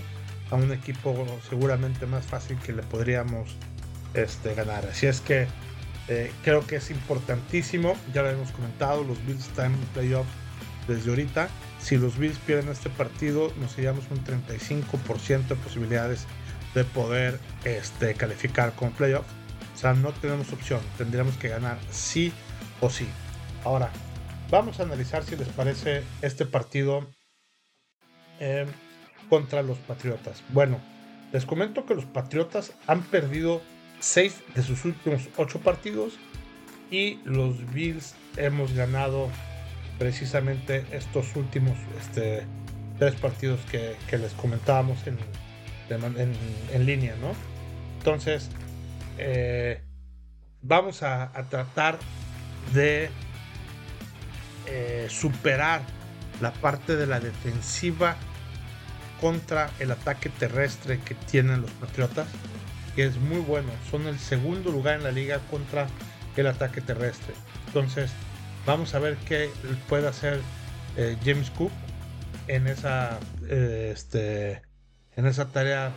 a 0.50 0.54
un 0.54 0.72
equipo 0.72 1.26
seguramente 1.48 2.06
más 2.06 2.24
fácil 2.24 2.56
que 2.58 2.72
le 2.72 2.82
podríamos 2.82 3.56
este, 4.14 4.54
ganar. 4.54 4.86
Así 4.86 5.06
es 5.06 5.20
que 5.20 5.46
eh, 6.08 6.30
creo 6.44 6.66
que 6.66 6.76
es 6.76 6.90
importantísimo, 6.90 7.96
ya 8.14 8.22
lo 8.22 8.30
hemos 8.30 8.52
comentado, 8.52 9.02
los 9.02 9.24
Bills 9.26 9.46
están 9.48 9.72
en 9.72 9.80
playoff 9.92 10.26
desde 10.86 11.10
ahorita. 11.10 11.48
Si 11.80 11.96
los 11.96 12.16
Bills 12.16 12.38
pierden 12.38 12.68
este 12.70 12.90
partido, 12.90 13.52
nos 13.60 13.76
iríamos 13.78 14.04
un 14.10 14.24
35% 14.24 15.48
de 15.48 15.56
posibilidades 15.56 16.26
de 16.76 16.84
poder 16.84 17.40
este, 17.64 18.14
calificar 18.14 18.74
con 18.74 18.92
playoff. 18.92 19.24
O 19.74 19.78
sea, 19.78 19.94
no 19.94 20.12
tenemos 20.12 20.52
opción, 20.52 20.80
tendríamos 20.98 21.36
que 21.38 21.48
ganar 21.48 21.78
sí 21.90 22.32
o 22.80 22.90
sí. 22.90 23.08
Ahora, 23.64 23.90
vamos 24.50 24.78
a 24.78 24.82
analizar 24.82 25.24
si 25.24 25.36
les 25.36 25.48
parece 25.48 26.02
este 26.20 26.44
partido 26.44 27.08
em, 28.40 28.68
contra 29.30 29.62
los 29.62 29.78
Patriotas. 29.78 30.42
Bueno, 30.50 30.78
les 31.32 31.46
comento 31.46 31.86
que 31.86 31.94
los 31.94 32.04
Patriotas 32.04 32.72
han 32.86 33.02
perdido 33.02 33.62
6 34.00 34.42
de 34.54 34.62
sus 34.62 34.84
últimos 34.84 35.30
8 35.38 35.60
partidos 35.60 36.18
y 36.90 37.20
los 37.24 37.72
Bills 37.72 38.14
hemos 38.36 38.74
ganado 38.74 39.30
precisamente 39.98 40.84
estos 40.92 41.34
últimos 41.36 41.78
este, 41.98 42.46
tres 42.98 43.14
partidos 43.14 43.60
que, 43.70 43.96
que 44.10 44.18
les 44.18 44.32
comentábamos 44.34 45.06
en, 45.06 45.16
en, 45.88 46.86
línea, 46.86 47.14
¿no? 47.20 47.32
Entonces, 47.98 48.50
eh, 49.18 49.82
vamos 50.62 51.02
a, 51.02 51.30
tratar 51.48 51.98
de 52.74 53.10
eh, 54.66 55.06
superar 55.08 55.82
la 56.40 56.52
parte 56.52 56.96
de 56.96 57.06
la 57.06 57.20
defensiva 57.20 58.16
contra 59.20 59.70
el 59.78 59.90
ataque 59.90 60.28
terrestre 60.28 61.00
que 61.00 61.14
tienen 61.14 61.62
los 61.62 61.70
Patriotas, 61.72 62.28
que 62.94 63.04
es 63.04 63.16
muy 63.16 63.40
bueno. 63.40 63.70
Son 63.90 64.06
el 64.06 64.18
segundo 64.18 64.70
lugar 64.70 64.96
en 64.96 65.04
la 65.04 65.12
liga 65.12 65.38
contra 65.50 65.86
el 66.36 66.46
ataque 66.46 66.80
terrestre. 66.80 67.34
Entonces, 67.68 68.10
vamos 68.66 68.94
a 68.94 68.98
ver 68.98 69.16
qué 69.26 69.50
puede 69.88 70.08
hacer 70.08 70.40
eh, 70.96 71.16
James 71.24 71.50
Cook 71.50 71.72
en 72.48 72.66
esa 72.66 73.18
este, 73.48 74.62
en 75.16 75.26
esa 75.26 75.46
tarea 75.48 75.92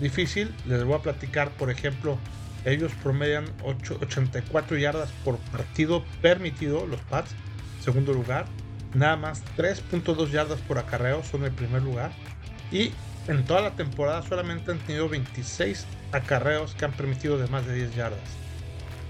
difícil. 0.00 0.54
Les 0.66 0.84
voy 0.84 0.94
a 0.94 1.02
platicar, 1.02 1.50
por 1.52 1.70
ejemplo, 1.70 2.18
ellos 2.64 2.92
promedian 3.02 3.44
84 3.62 4.76
yardas 4.76 5.10
por 5.24 5.38
partido 5.38 6.04
permitido, 6.22 6.86
los 6.86 7.00
Pats, 7.02 7.34
segundo 7.82 8.12
lugar. 8.12 8.46
Nada 8.94 9.16
más 9.16 9.42
3.2 9.56 10.30
yardas 10.30 10.60
por 10.60 10.78
acarreo 10.78 11.22
son 11.24 11.44
el 11.44 11.52
primer 11.52 11.82
lugar. 11.82 12.12
Y 12.70 12.92
en 13.28 13.44
toda 13.44 13.60
la 13.60 13.70
temporada 13.72 14.22
solamente 14.22 14.72
han 14.72 14.78
tenido 14.78 15.08
26 15.08 15.86
acarreos 16.12 16.74
que 16.74 16.84
han 16.84 16.92
permitido 16.92 17.38
de 17.38 17.46
más 17.48 17.66
de 17.66 17.74
10 17.74 17.94
yardas. 17.94 18.20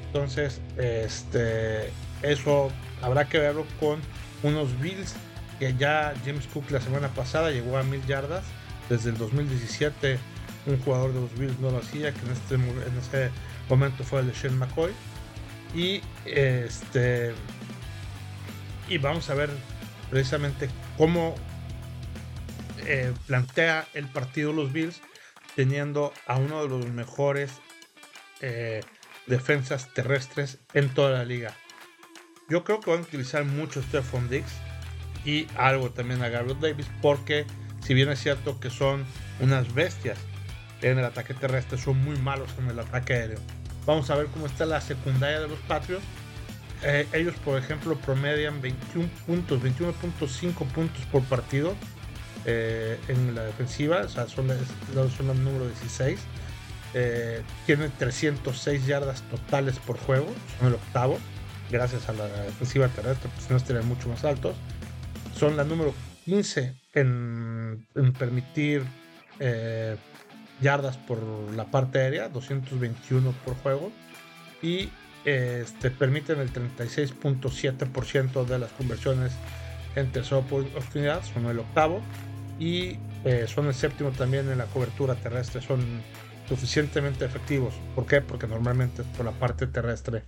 Entonces, 0.06 0.60
este, 0.76 1.90
eso 2.22 2.70
habrá 3.02 3.28
que 3.28 3.38
verlo 3.38 3.66
con 3.80 4.00
unos 4.42 4.80
Bills 4.80 5.14
que 5.58 5.74
ya 5.74 6.14
James 6.24 6.46
Cook 6.46 6.70
la 6.70 6.80
semana 6.80 7.08
pasada 7.08 7.50
llegó 7.50 7.78
a 7.78 7.82
mil 7.82 8.04
yardas. 8.06 8.44
Desde 8.88 9.10
el 9.10 9.18
2017 9.18 10.18
un 10.66 10.78
jugador 10.80 11.12
de 11.12 11.20
los 11.20 11.38
Bills 11.38 11.58
no 11.60 11.70
lo 11.70 11.78
hacía, 11.78 12.12
que 12.12 12.20
en 12.20 12.32
este, 12.32 12.54
en 12.54 12.98
ese 12.98 13.30
momento 13.68 14.02
fue 14.04 14.20
el 14.20 14.28
de 14.28 14.32
Shane 14.32 14.56
McCoy. 14.56 14.92
Y 15.74 16.00
este 16.24 17.34
y 18.88 18.98
vamos 18.98 19.30
a 19.30 19.34
ver 19.34 19.50
precisamente 20.10 20.68
cómo 20.96 21.34
eh, 22.86 23.12
plantea 23.26 23.86
el 23.94 24.06
partido 24.08 24.52
los 24.52 24.72
Bills 24.72 25.00
teniendo 25.56 26.12
a 26.26 26.36
uno 26.36 26.62
de 26.62 26.68
los 26.68 26.86
mejores 26.90 27.50
eh, 28.40 28.82
defensas 29.26 29.92
terrestres 29.94 30.58
en 30.74 30.90
toda 30.90 31.10
la 31.10 31.24
liga. 31.24 31.54
Yo 32.48 32.62
creo 32.62 32.80
que 32.80 32.90
van 32.90 33.00
a 33.00 33.02
utilizar 33.02 33.44
mucho 33.44 33.82
Stephon 33.82 34.28
Diggs 34.28 34.52
y 35.24 35.46
algo 35.56 35.90
también 35.90 36.22
a 36.22 36.28
Gabriel 36.28 36.60
Davis 36.60 36.86
porque 37.00 37.46
si 37.84 37.94
bien 37.94 38.08
es 38.08 38.20
cierto 38.20 38.58
que 38.58 38.70
son 38.70 39.04
unas 39.40 39.72
bestias 39.74 40.18
en 40.82 40.98
el 40.98 41.04
ataque 41.04 41.34
terrestre, 41.34 41.78
son 41.78 42.02
muy 42.02 42.16
malos 42.16 42.48
en 42.58 42.70
el 42.70 42.78
ataque 42.78 43.14
aéreo. 43.14 43.38
Vamos 43.86 44.10
a 44.10 44.16
ver 44.16 44.26
cómo 44.26 44.46
está 44.46 44.64
la 44.64 44.80
secundaria 44.80 45.40
de 45.40 45.48
los 45.48 45.58
Patriots. 45.60 46.04
Eh, 46.82 47.06
ellos, 47.12 47.34
por 47.44 47.58
ejemplo, 47.58 47.96
promedian 47.96 48.60
21 48.60 49.08
puntos, 49.26 49.62
21.5 49.62 50.54
puntos 50.68 51.04
por 51.12 51.22
partido 51.24 51.74
eh, 52.46 52.98
en 53.08 53.34
la 53.34 53.44
defensiva, 53.44 54.00
o 54.00 54.08
sea, 54.08 54.28
son, 54.28 54.48
son 55.16 55.30
el 55.30 55.44
número 55.44 55.66
16. 55.68 56.18
Eh, 56.94 57.42
tienen 57.66 57.90
306 57.98 58.86
yardas 58.86 59.22
totales 59.22 59.78
por 59.78 59.98
juego, 59.98 60.26
son 60.58 60.68
el 60.68 60.74
octavo, 60.74 61.18
gracias 61.70 62.08
a 62.08 62.12
la 62.12 62.26
defensiva 62.26 62.88
terrestre, 62.88 63.30
pues 63.34 63.50
no 63.50 63.56
estarían 63.56 63.86
mucho 63.86 64.08
más 64.08 64.24
altos. 64.24 64.54
Son 65.36 65.56
la 65.56 65.64
número 65.64 65.94
15 66.24 66.74
en, 66.94 67.86
permitir 68.18 68.82
eh, 69.40 69.96
yardas 70.60 70.96
por 70.96 71.18
la 71.54 71.66
parte 71.66 71.98
aérea, 71.98 72.28
221 72.28 73.32
por 73.44 73.54
juego, 73.56 73.92
y 74.62 74.90
este, 75.24 75.90
permiten 75.90 76.40
el 76.40 76.52
36.7% 76.52 78.44
de 78.44 78.58
las 78.58 78.70
conversiones 78.72 79.32
en 79.96 80.10
tercera 80.12 80.38
oportunidad, 80.38 81.22
son 81.24 81.46
el 81.46 81.58
octavo, 81.58 82.00
y 82.58 82.98
eh, 83.24 83.46
son 83.48 83.66
el 83.66 83.74
séptimo 83.74 84.10
también 84.10 84.48
en 84.50 84.58
la 84.58 84.66
cobertura 84.66 85.14
terrestre, 85.14 85.60
son 85.60 85.80
suficientemente 86.48 87.24
efectivos. 87.24 87.74
¿Por 87.94 88.06
qué? 88.06 88.20
Porque 88.20 88.46
normalmente 88.46 89.02
por 89.16 89.24
la 89.24 89.32
parte 89.32 89.66
terrestre 89.66 90.24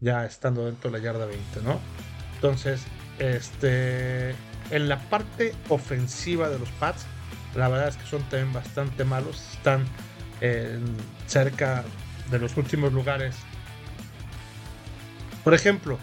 ya 0.00 0.26
estando 0.26 0.66
dentro 0.66 0.90
de 0.90 0.98
la 0.98 1.04
yarda 1.04 1.26
20, 1.26 1.62
¿no? 1.62 1.80
Entonces, 2.34 2.82
este, 3.18 4.34
en 4.72 4.88
la 4.88 4.98
parte 4.98 5.54
ofensiva 5.68 6.48
de 6.48 6.58
los 6.58 6.68
Pats, 6.70 7.06
la 7.54 7.68
verdad 7.68 7.88
es 7.88 7.96
que 7.96 8.06
son 8.06 8.22
también 8.24 8.52
bastante 8.52 9.04
malos, 9.04 9.40
están 9.52 9.84
cerca 11.26 11.84
de 12.30 12.38
los 12.40 12.56
últimos 12.56 12.92
lugares. 12.92 13.36
Por 15.44 15.54
ejemplo, 15.54 15.98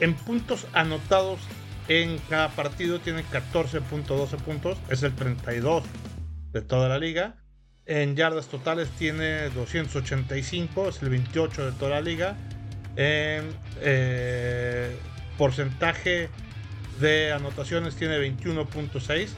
en 0.00 0.14
puntos 0.14 0.66
anotados 0.72 1.38
en 1.86 2.18
cada 2.28 2.48
partido 2.48 2.98
tiene 2.98 3.24
14.12 3.24 4.36
puntos, 4.38 4.78
es 4.88 5.02
el 5.02 5.14
32 5.14 5.84
de 6.52 6.62
toda 6.62 6.88
la 6.88 6.98
liga. 6.98 7.36
En 7.86 8.16
yardas 8.16 8.48
totales 8.48 8.88
tiene 8.98 9.50
285, 9.50 10.88
es 10.88 11.02
el 11.02 11.10
28 11.10 11.66
de 11.66 11.72
toda 11.72 11.90
la 11.90 12.00
liga. 12.00 12.36
En 12.96 13.50
eh, 13.80 14.96
porcentaje 15.36 16.30
de 17.00 17.32
anotaciones 17.32 17.96
tiene 17.96 18.18
21.6 18.18 19.28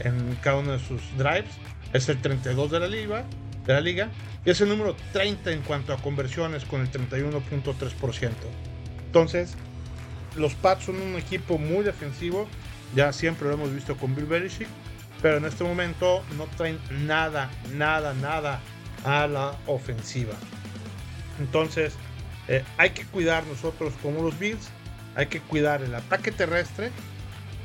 en 0.00 0.36
cada 0.42 0.58
uno 0.58 0.72
de 0.72 0.78
sus 0.78 1.00
drives. 1.16 1.50
Es 1.92 2.08
el 2.08 2.20
32 2.20 2.70
de 2.70 2.80
la 2.80 2.86
liga. 2.86 3.24
De 3.66 3.74
la 3.74 3.80
liga 3.80 4.10
y 4.44 4.50
es 4.50 4.60
el 4.60 4.68
número 4.68 4.96
30 5.12 5.52
en 5.52 5.60
cuanto 5.62 5.92
a 5.92 5.98
conversiones 5.98 6.64
con 6.64 6.80
el 6.80 6.90
31.3%. 6.90 8.30
Entonces, 9.04 9.54
los 10.36 10.54
Pats 10.54 10.84
son 10.84 11.00
un 11.02 11.16
equipo 11.16 11.58
muy 11.58 11.84
defensivo, 11.84 12.48
ya 12.94 13.12
siempre 13.12 13.48
lo 13.48 13.54
hemos 13.54 13.74
visto 13.74 13.96
con 13.96 14.14
Bill 14.14 14.26
Belichick, 14.26 14.68
pero 15.20 15.38
en 15.38 15.44
este 15.44 15.64
momento 15.64 16.22
no 16.36 16.46
traen 16.56 16.78
nada, 17.06 17.50
nada, 17.74 18.14
nada 18.14 18.60
a 19.04 19.26
la 19.26 19.54
ofensiva. 19.66 20.34
Entonces, 21.40 21.94
eh, 22.46 22.64
hay 22.76 22.90
que 22.90 23.04
cuidar 23.04 23.46
nosotros 23.46 23.92
como 24.02 24.22
los 24.22 24.38
Bills, 24.38 24.70
hay 25.18 25.26
que 25.26 25.40
cuidar 25.40 25.82
el 25.82 25.92
ataque 25.96 26.30
terrestre 26.30 26.92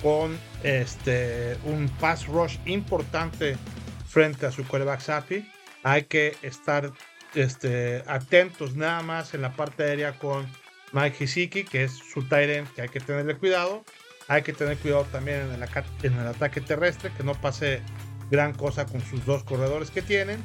con 0.01 0.35
este, 0.63 1.55
un 1.65 1.87
pass 1.99 2.25
rush 2.25 2.57
importante 2.65 3.55
frente 4.07 4.47
a 4.47 4.51
su 4.51 4.65
quarterback 4.65 4.99
Sapi. 4.99 5.47
Hay 5.83 6.05
que 6.05 6.35
estar 6.41 6.91
este, 7.35 8.03
atentos 8.07 8.75
nada 8.75 9.03
más 9.03 9.35
en 9.35 9.43
la 9.43 9.51
parte 9.51 9.83
aérea 9.83 10.17
con 10.17 10.47
Mike 10.93 11.25
Hisiki, 11.25 11.63
que 11.63 11.83
es 11.83 11.91
su 11.91 12.23
tight 12.23 12.67
que 12.73 12.81
hay 12.81 12.89
que 12.89 12.99
tenerle 12.99 13.37
cuidado. 13.37 13.85
Hay 14.27 14.41
que 14.41 14.53
tener 14.53 14.75
cuidado 14.77 15.03
también 15.11 15.41
en 15.41 15.61
el, 15.61 15.69
en 16.01 16.19
el 16.19 16.27
ataque 16.27 16.59
terrestre, 16.59 17.11
que 17.15 17.23
no 17.23 17.39
pase 17.39 17.83
gran 18.31 18.53
cosa 18.55 18.87
con 18.87 18.99
sus 19.01 19.23
dos 19.27 19.43
corredores 19.43 19.91
que 19.91 20.01
tienen. 20.01 20.43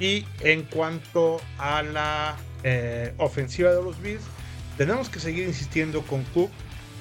Y 0.00 0.26
en 0.40 0.64
cuanto 0.64 1.40
a 1.58 1.84
la 1.84 2.36
eh, 2.64 3.14
ofensiva 3.18 3.70
de 3.70 3.80
los 3.80 4.02
Bills, 4.02 4.24
tenemos 4.78 5.10
que 5.10 5.20
seguir 5.20 5.46
insistiendo 5.46 6.02
con 6.02 6.24
Cook, 6.24 6.50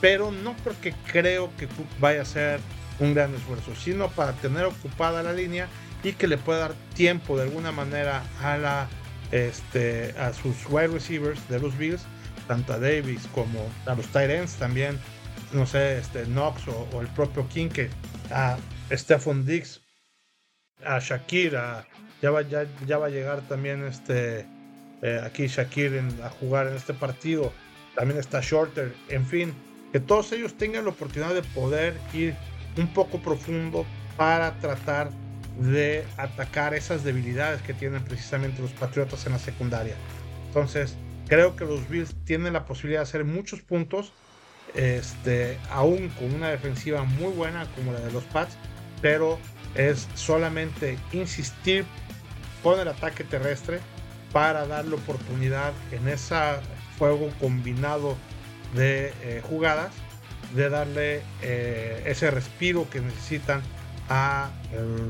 pero 0.02 0.32
no 0.32 0.56
porque 0.64 0.94
creo 1.12 1.50
que 1.58 1.68
Cook 1.68 1.88
vaya 2.00 2.20
a 2.20 2.24
hacer 2.24 2.60
un 3.00 3.14
gran 3.14 3.34
esfuerzo, 3.34 3.76
sino 3.76 4.10
para 4.10 4.34
tener 4.34 4.66
ocupada 4.66 5.24
la 5.24 5.32
línea 5.32 5.68
y 6.04 6.14
que 6.14 6.28
le 6.28 6.38
pueda 6.38 6.60
dar 6.60 6.74
tiempo 6.96 7.38
de 7.38 7.44
alguna 7.44 7.72
manera 7.72 8.24
a 8.42 8.58
la 8.58 8.90
este, 9.32 10.14
a 10.18 10.34
sus 10.34 10.56
wide 10.70 10.88
receivers 10.88 11.48
de 11.50 11.60
los 11.60 11.78
Bills 11.78 12.02
tanto 12.48 12.74
a 12.74 12.80
Davis 12.80 13.28
como 13.34 13.70
a 13.86 13.94
los 13.94 14.08
Tyrants 14.08 14.56
también, 14.56 14.98
no 15.52 15.66
sé, 15.66 16.00
este, 16.00 16.24
Knox 16.26 16.68
o, 16.68 17.02
el 17.02 17.08
propio 17.08 17.48
King, 17.50 17.70
a 18.32 18.58
Stephon 18.92 19.46
Diggs, 19.46 19.82
a 20.86 21.00
Shakira, 21.00 21.86
ya 22.22 22.32
va, 22.32 22.42
ya, 22.42 22.66
ya 22.86 22.98
va 22.98 23.08
a 23.08 23.10
llegar 23.10 23.42
también 23.42 23.84
este, 23.84 24.46
eh, 25.02 25.22
aquí 25.24 25.48
Shakir 25.48 26.02
a 26.24 26.30
jugar 26.30 26.68
en 26.68 26.76
este 26.76 26.94
partido, 26.94 27.54
también 27.98 28.18
está 28.18 28.40
Shorter, 28.42 28.96
en 29.10 29.26
fin, 29.26 29.54
que 29.92 30.00
todos 30.00 30.32
ellos 30.32 30.56
tengan 30.56 30.86
la 30.86 30.92
oportunidad 30.92 31.34
de 31.34 31.42
poder 31.44 31.98
ir 32.14 32.34
un 32.78 32.88
poco 32.94 33.20
profundo 33.20 33.86
para 34.16 34.58
tratar 34.60 35.10
de 35.60 36.06
atacar 36.16 36.74
esas 36.74 37.04
debilidades 37.04 37.62
que 37.64 37.74
tienen 37.74 38.02
precisamente 38.06 38.62
los 38.62 38.72
Patriotas 38.72 39.26
en 39.26 39.34
la 39.34 39.40
secundaria. 39.40 39.96
Entonces, 40.48 40.96
Creo 41.28 41.58
que 41.58 41.66
los 41.66 41.88
Bills 41.90 42.16
tienen 42.24 42.54
la 42.54 42.66
posibilidad 42.66 43.02
de 43.02 43.04
hacer 43.04 43.26
muchos 43.26 43.62
puntos, 43.62 44.14
este, 44.76 45.58
aún 45.72 46.10
con 46.10 46.34
una 46.34 46.50
defensiva 46.50 47.04
muy 47.04 47.32
buena 47.34 47.66
como 47.76 47.92
la 47.92 48.00
de 48.00 48.12
los 48.12 48.24
Pats, 48.26 48.56
pero 49.02 49.38
es 49.76 50.08
solamente 50.16 50.98
insistir 51.12 51.86
con 52.64 52.80
el 52.80 52.88
ataque 52.88 53.24
terrestre 53.26 53.80
para 54.32 54.66
darle 54.68 54.96
oportunidad 54.96 55.74
en 55.92 56.08
ese 56.08 56.36
juego 56.98 57.30
combinado 57.40 58.18
de 58.74 59.14
eh, 59.22 59.42
jugadas, 59.44 59.92
de 60.54 60.70
darle 60.70 61.22
eh, 61.42 62.04
ese 62.06 62.32
respiro 62.32 62.90
que 62.90 63.02
necesitan 63.02 63.62
a 64.10 64.50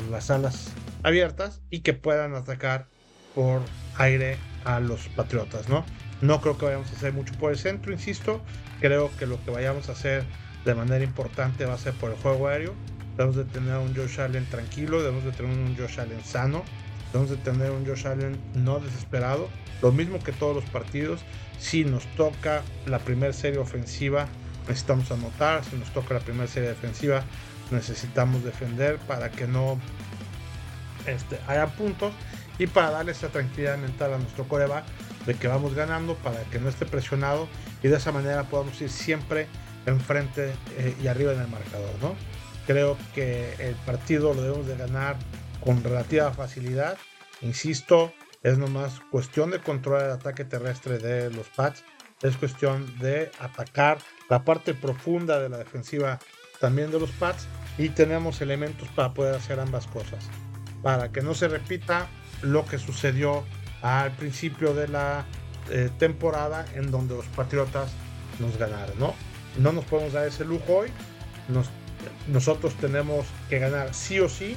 las 0.09 0.31
alas 0.31 0.71
abiertas 1.03 1.61
y 1.69 1.81
que 1.81 1.93
puedan 1.93 2.33
atacar 2.33 2.87
por 3.35 3.61
aire 3.97 4.37
a 4.65 4.79
los 4.79 5.07
Patriotas, 5.09 5.69
¿no? 5.69 5.85
No 6.21 6.41
creo 6.41 6.57
que 6.57 6.65
vayamos 6.65 6.91
a 6.91 6.95
hacer 6.95 7.13
mucho 7.13 7.33
por 7.35 7.51
el 7.51 7.57
centro, 7.57 7.91
insisto. 7.91 8.41
Creo 8.81 9.11
que 9.17 9.27
lo 9.27 9.43
que 9.43 9.51
vayamos 9.51 9.89
a 9.89 9.91
hacer 9.91 10.23
de 10.65 10.73
manera 10.73 11.03
importante 11.03 11.65
va 11.65 11.75
a 11.75 11.77
ser 11.77 11.93
por 11.93 12.11
el 12.11 12.17
juego 12.17 12.47
aéreo. 12.47 12.73
Debemos 13.15 13.35
de 13.35 13.45
tener 13.45 13.77
un 13.77 13.95
Josh 13.95 14.19
Allen 14.19 14.45
tranquilo, 14.45 15.01
debemos 15.01 15.23
de 15.23 15.31
tener 15.31 15.51
un 15.51 15.75
Josh 15.77 15.99
Allen 15.99 16.23
sano, 16.23 16.63
de 17.13 17.37
tener 17.37 17.71
un 17.71 17.85
Josh 17.85 18.05
Allen 18.05 18.37
no 18.53 18.79
desesperado. 18.79 19.49
Lo 19.81 19.91
mismo 19.91 20.19
que 20.19 20.31
todos 20.31 20.55
los 20.55 20.65
partidos. 20.65 21.21
Si 21.57 21.83
nos 21.83 22.05
toca 22.15 22.61
la 22.85 22.99
primera 22.99 23.33
serie 23.33 23.59
ofensiva, 23.59 24.27
necesitamos 24.67 25.11
anotar. 25.11 25.63
Si 25.65 25.75
nos 25.75 25.91
toca 25.91 26.13
la 26.13 26.19
primera 26.19 26.47
serie 26.47 26.69
defensiva, 26.69 27.23
necesitamos 27.71 28.43
defender 28.43 28.97
para 28.99 29.31
que 29.31 29.47
no 29.47 29.79
este, 31.07 31.39
haya 31.47 31.67
puntos 31.67 32.13
y 32.59 32.67
para 32.67 32.91
darle 32.91 33.13
esa 33.13 33.29
tranquilidad 33.29 33.77
mental 33.77 34.13
a 34.13 34.17
nuestro 34.17 34.47
coreback 34.47 34.85
de 35.25 35.35
que 35.35 35.47
vamos 35.47 35.73
ganando 35.73 36.15
para 36.15 36.41
que 36.45 36.59
no 36.59 36.69
esté 36.69 36.85
presionado 36.85 37.47
y 37.83 37.87
de 37.87 37.97
esa 37.97 38.11
manera 38.11 38.43
podamos 38.43 38.79
ir 38.81 38.89
siempre 38.89 39.47
enfrente 39.85 40.53
eh, 40.77 40.95
y 41.01 41.07
arriba 41.07 41.33
en 41.33 41.41
el 41.41 41.47
marcador, 41.47 41.93
¿no? 42.01 42.15
Creo 42.65 42.97
que 43.15 43.53
el 43.59 43.75
partido 43.75 44.33
lo 44.33 44.41
debemos 44.41 44.67
de 44.67 44.77
ganar 44.77 45.17
con 45.67 45.83
relativa 45.83 46.31
facilidad. 46.31 46.97
Insisto, 47.41 48.13
es 48.41 48.57
nomás 48.57 49.01
cuestión 49.11 49.51
de 49.51 49.59
controlar 49.59 50.05
el 50.05 50.11
ataque 50.11 50.45
terrestre 50.45 50.97
de 50.97 51.29
los 51.29 51.49
Pats 51.49 51.83
es 52.21 52.37
cuestión 52.37 52.97
de 52.99 53.29
atacar 53.39 53.97
la 54.29 54.45
parte 54.45 54.73
profunda 54.73 55.41
de 55.41 55.49
la 55.49 55.57
defensiva 55.57 56.19
también 56.61 56.89
de 56.89 57.01
los 57.01 57.11
Pats 57.11 57.47
y 57.77 57.89
tenemos 57.89 58.39
elementos 58.39 58.87
para 58.95 59.13
poder 59.13 59.35
hacer 59.35 59.59
ambas 59.59 59.87
cosas. 59.87 60.29
Para 60.81 61.11
que 61.11 61.21
no 61.21 61.35
se 61.35 61.49
repita 61.49 62.07
lo 62.43 62.65
que 62.65 62.79
sucedió 62.79 63.43
al 63.81 64.13
principio 64.13 64.73
de 64.73 64.87
la 64.87 65.25
eh, 65.69 65.89
temporada 65.99 66.65
en 66.75 66.91
donde 66.91 67.15
los 67.15 67.25
Patriotas 67.27 67.91
nos 68.39 68.57
ganaron, 68.57 68.97
¿no? 68.99 69.15
No 69.57 69.73
nos 69.73 69.83
podemos 69.83 70.13
dar 70.13 70.27
ese 70.27 70.45
lujo 70.45 70.77
hoy. 70.77 70.91
nosotros 72.27 72.73
tenemos 72.75 73.25
que 73.49 73.59
ganar 73.59 73.93
sí 73.93 74.21
o 74.21 74.29
sí. 74.29 74.55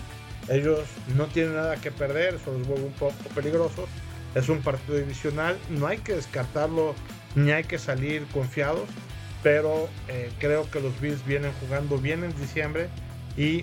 Ellos 0.50 0.80
no 1.16 1.26
tienen 1.26 1.54
nada 1.54 1.76
que 1.76 1.92
perder, 1.92 2.34
eso 2.34 2.52
los 2.52 2.66
vuelve 2.66 2.86
un 2.86 2.92
poco 2.92 3.14
peligrosos. 3.34 3.88
Es 4.34 4.48
un 4.48 4.62
partido 4.62 4.98
divisional, 4.98 5.56
no 5.70 5.86
hay 5.86 5.98
que 5.98 6.14
descartarlo 6.14 6.94
ni 7.36 7.52
hay 7.52 7.62
que 7.64 7.78
salir 7.78 8.26
confiados, 8.32 8.88
pero 9.44 9.88
eh, 10.08 10.30
creo 10.40 10.68
que 10.68 10.80
los 10.80 11.00
Bills 11.00 11.24
vienen 11.24 11.52
jugando 11.60 11.98
bien 11.98 12.24
en 12.24 12.34
diciembre 12.36 12.88
y 13.36 13.62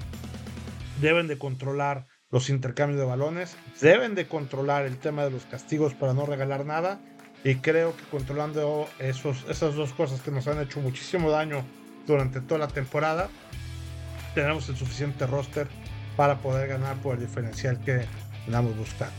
deben 1.02 1.28
de 1.28 1.38
controlar 1.38 2.08
los 2.32 2.50
intercambios 2.50 3.00
de 3.00 3.06
balones, 3.06 3.58
deben 3.82 4.15
de 4.15 4.28
controlar 4.28 4.86
el 4.86 4.97
tema 4.97 5.26
de 5.26 5.32
los 5.32 5.45
castigos 5.45 5.93
para 5.93 6.13
no 6.13 6.26
regalar 6.26 6.65
nada 6.65 7.00
y 7.43 7.56
creo 7.56 7.95
que 7.95 8.04
controlando 8.06 8.88
esos, 9.00 9.45
esas 9.50 9.76
dos 9.76 9.93
cosas 9.93 10.21
que 10.21 10.32
nos 10.32 10.47
han 10.47 10.62
hecho 10.62 10.80
muchísimo 10.80 11.32
daño 11.32 11.65
durante 12.06 12.39
toda 12.39 12.60
la 12.60 12.67
temporada, 12.67 13.30
tenemos 14.34 14.69
el 14.69 14.78
suficiente 14.78 15.28
roster 15.28 15.67
para 16.17 16.39
poder 16.39 16.67
ganar 16.67 16.97
por 16.97 17.15
el 17.15 17.21
diferencial 17.21 17.80
que 17.80 18.01
andamos 18.45 18.75
buscando. 18.75 19.15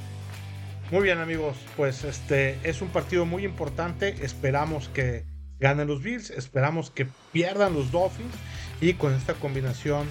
Muy 0.90 1.02
bien 1.02 1.18
amigos, 1.18 1.56
pues 1.76 2.04
este 2.04 2.58
es 2.68 2.82
un 2.82 2.88
partido 2.88 3.24
muy 3.24 3.44
importante, 3.44 4.16
esperamos 4.24 4.88
que 4.88 5.24
ganen 5.60 5.86
los 5.88 6.02
Bills, 6.02 6.30
esperamos 6.30 6.90
que 6.90 7.06
pierdan 7.32 7.74
los 7.74 7.90
Dolphins 7.90 8.34
y 8.80 8.94
con 8.94 9.14
esta 9.14 9.34
combinación 9.34 10.06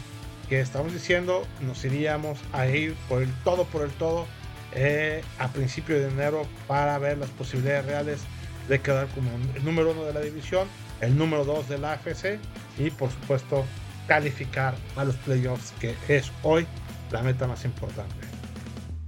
que 0.49 0.61
estamos 0.61 0.93
diciendo 0.93 1.45
nos 1.61 1.83
iríamos 1.83 2.39
a 2.53 2.67
ir 2.67 2.95
por 3.09 3.21
el 3.21 3.33
todo 3.43 3.65
por 3.65 3.83
el 3.83 3.91
todo 3.91 4.25
eh, 4.73 5.23
a 5.39 5.47
principio 5.49 5.99
de 5.99 6.09
enero 6.09 6.45
para 6.67 6.97
ver 6.99 7.17
las 7.17 7.29
posibilidades 7.31 7.85
reales 7.85 8.21
de 8.69 8.79
quedar 8.79 9.07
como 9.07 9.29
el 9.55 9.65
número 9.65 9.91
uno 9.91 10.05
de 10.05 10.13
la 10.13 10.21
división, 10.21 10.67
el 11.01 11.17
número 11.17 11.43
dos 11.43 11.67
de 11.69 11.77
la 11.77 11.93
AFC 11.93 12.39
y 12.77 12.91
por 12.91 13.09
supuesto 13.09 13.65
calificar 14.07 14.75
a 14.95 15.03
los 15.03 15.15
playoffs 15.17 15.73
que 15.79 15.95
es 16.07 16.31
hoy 16.43 16.65
la 17.11 17.21
meta 17.21 17.47
más 17.47 17.65
importante. 17.65 18.15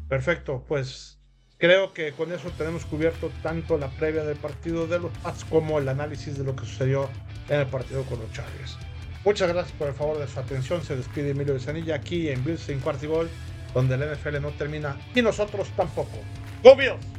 Perfecto, 0.07 0.63
pues 0.67 1.19
creo 1.57 1.93
que 1.93 2.11
con 2.11 2.31
eso 2.31 2.49
tenemos 2.57 2.85
cubierto 2.85 3.31
tanto 3.43 3.77
la 3.77 3.89
previa 3.89 4.23
del 4.23 4.37
partido 4.37 4.87
de 4.87 4.99
los 4.99 5.11
Pats 5.19 5.45
como 5.45 5.79
el 5.79 5.87
análisis 5.89 6.37
de 6.37 6.43
lo 6.43 6.55
que 6.55 6.65
sucedió 6.65 7.09
en 7.47 7.59
el 7.59 7.67
partido 7.67 8.03
con 8.03 8.19
los 8.19 8.31
Chargers. 8.31 8.77
Muchas 9.25 9.49
gracias 9.49 9.75
por 9.77 9.89
el 9.89 9.93
favor 9.93 10.17
de 10.17 10.27
su 10.27 10.39
atención. 10.39 10.83
Se 10.83 10.95
despide 10.95 11.31
Emilio 11.31 11.53
Besanilla 11.53 11.95
aquí 11.95 12.29
en 12.29 12.43
Bills 12.43 12.69
en 12.69 12.79
Cuartigol 12.79 13.29
donde 13.73 13.95
el 13.95 14.15
NFL 14.15 14.41
no 14.41 14.49
termina 14.51 14.97
y 15.13 15.21
nosotros 15.21 15.67
tampoco. 15.75 16.17
¡Go 16.63 16.75
Bills! 16.75 17.18